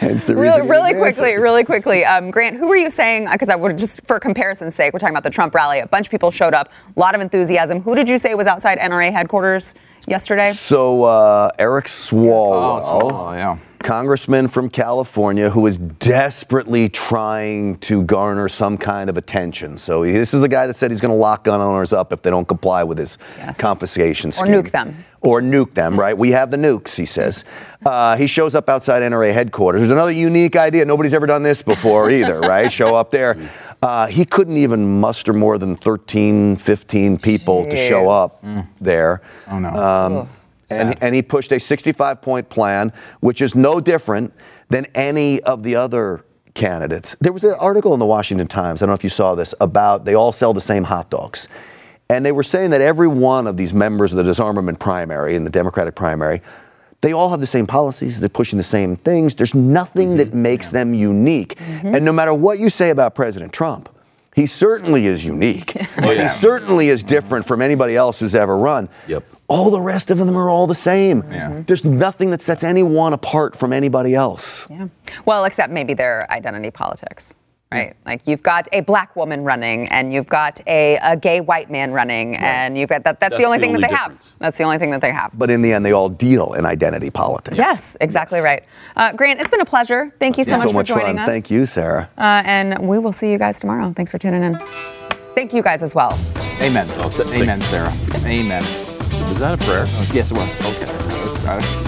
[0.00, 1.20] Hence the Really, reason he really didn't answer.
[1.20, 2.04] quickly, really quickly.
[2.04, 3.28] Um, Grant, who were you saying?
[3.30, 5.80] Because I would just, for comparison's sake, we're talking about the Trump rally.
[5.80, 7.82] A bunch of people showed up, a lot of enthusiasm.
[7.82, 9.74] Who did you say was outside NRA headquarters
[10.06, 10.52] yesterday?
[10.54, 12.80] So uh, Eric Swalwell.
[12.84, 13.58] Oh, yeah.
[13.82, 19.76] congressman from California who is desperately trying to garner some kind of attention.
[19.78, 22.22] So this is the guy that said he's going to lock gun owners up if
[22.22, 23.56] they don't comply with his Yes.
[23.58, 24.52] confiscation scheme.
[24.54, 25.04] Or nuke them.
[25.20, 26.16] Or nuke them, right?
[26.16, 27.44] We have the nukes, he says.
[27.84, 29.80] Uh, he shows up outside NRA headquarters.
[29.80, 30.84] There's another unique idea.
[30.84, 32.72] Nobody's ever done this before either, right?
[32.72, 33.36] Show up there.
[33.82, 38.24] Uh, he couldn't even muster more than 13, 15 people to show Jeez.
[38.24, 39.22] up there.
[39.48, 39.68] Oh, no.
[39.68, 40.28] Um,
[40.70, 44.32] and, and he pushed a 65 point plan, which is no different
[44.68, 47.16] than any of the other candidates.
[47.20, 49.54] There was an article in the Washington Times, I don't know if you saw this,
[49.60, 51.48] about they all sell the same hot dogs.
[52.10, 55.44] And they were saying that every one of these members of the disarmament primary in
[55.44, 56.40] the Democratic primary,
[57.00, 59.34] they all have the same policies, they're pushing the same things.
[59.34, 60.42] There's nothing that mm-hmm.
[60.42, 61.56] makes them unique.
[61.56, 61.94] Mm-hmm.
[61.94, 63.88] And no matter what you say about President Trump,
[64.34, 65.76] he certainly is unique.
[66.00, 67.08] Oh, he certainly is mm-hmm.
[67.08, 68.88] different from anybody else who's ever run.
[69.08, 69.24] Yep.
[69.48, 71.24] All the rest of them are all the same.
[71.30, 71.62] Yeah.
[71.66, 74.66] There's nothing that sets anyone apart from anybody else.
[74.70, 74.88] Yeah.
[75.24, 77.34] Well, except maybe their identity politics,
[77.72, 77.96] right?
[78.06, 81.92] Like you've got a black woman running, and you've got a, a gay white man
[81.92, 83.20] running, and you've got that.
[83.20, 84.30] That's, That's the only the thing only that they difference.
[84.32, 84.38] have.
[84.38, 85.32] That's the only thing that they have.
[85.38, 87.56] But in the end, they all deal in identity politics.
[87.56, 88.64] Yes, exactly right.
[88.96, 90.12] Uh, Grant, it's been a pleasure.
[90.18, 90.56] Thank you so Yeah.
[90.56, 91.18] much so for much joining fun.
[91.20, 91.28] us.
[91.28, 92.10] Thank you, Sara.
[92.16, 93.92] Uh, and we will see you guys tomorrow.
[93.94, 94.58] Thanks for tuning in.
[95.34, 96.18] Thank you guys as well.
[96.60, 96.88] Amen.
[97.32, 97.92] Amen, Sara.
[98.24, 98.62] Amen.
[99.28, 99.84] Was that a prayer?
[100.12, 100.60] Yes, it was.
[100.82, 101.87] Okay.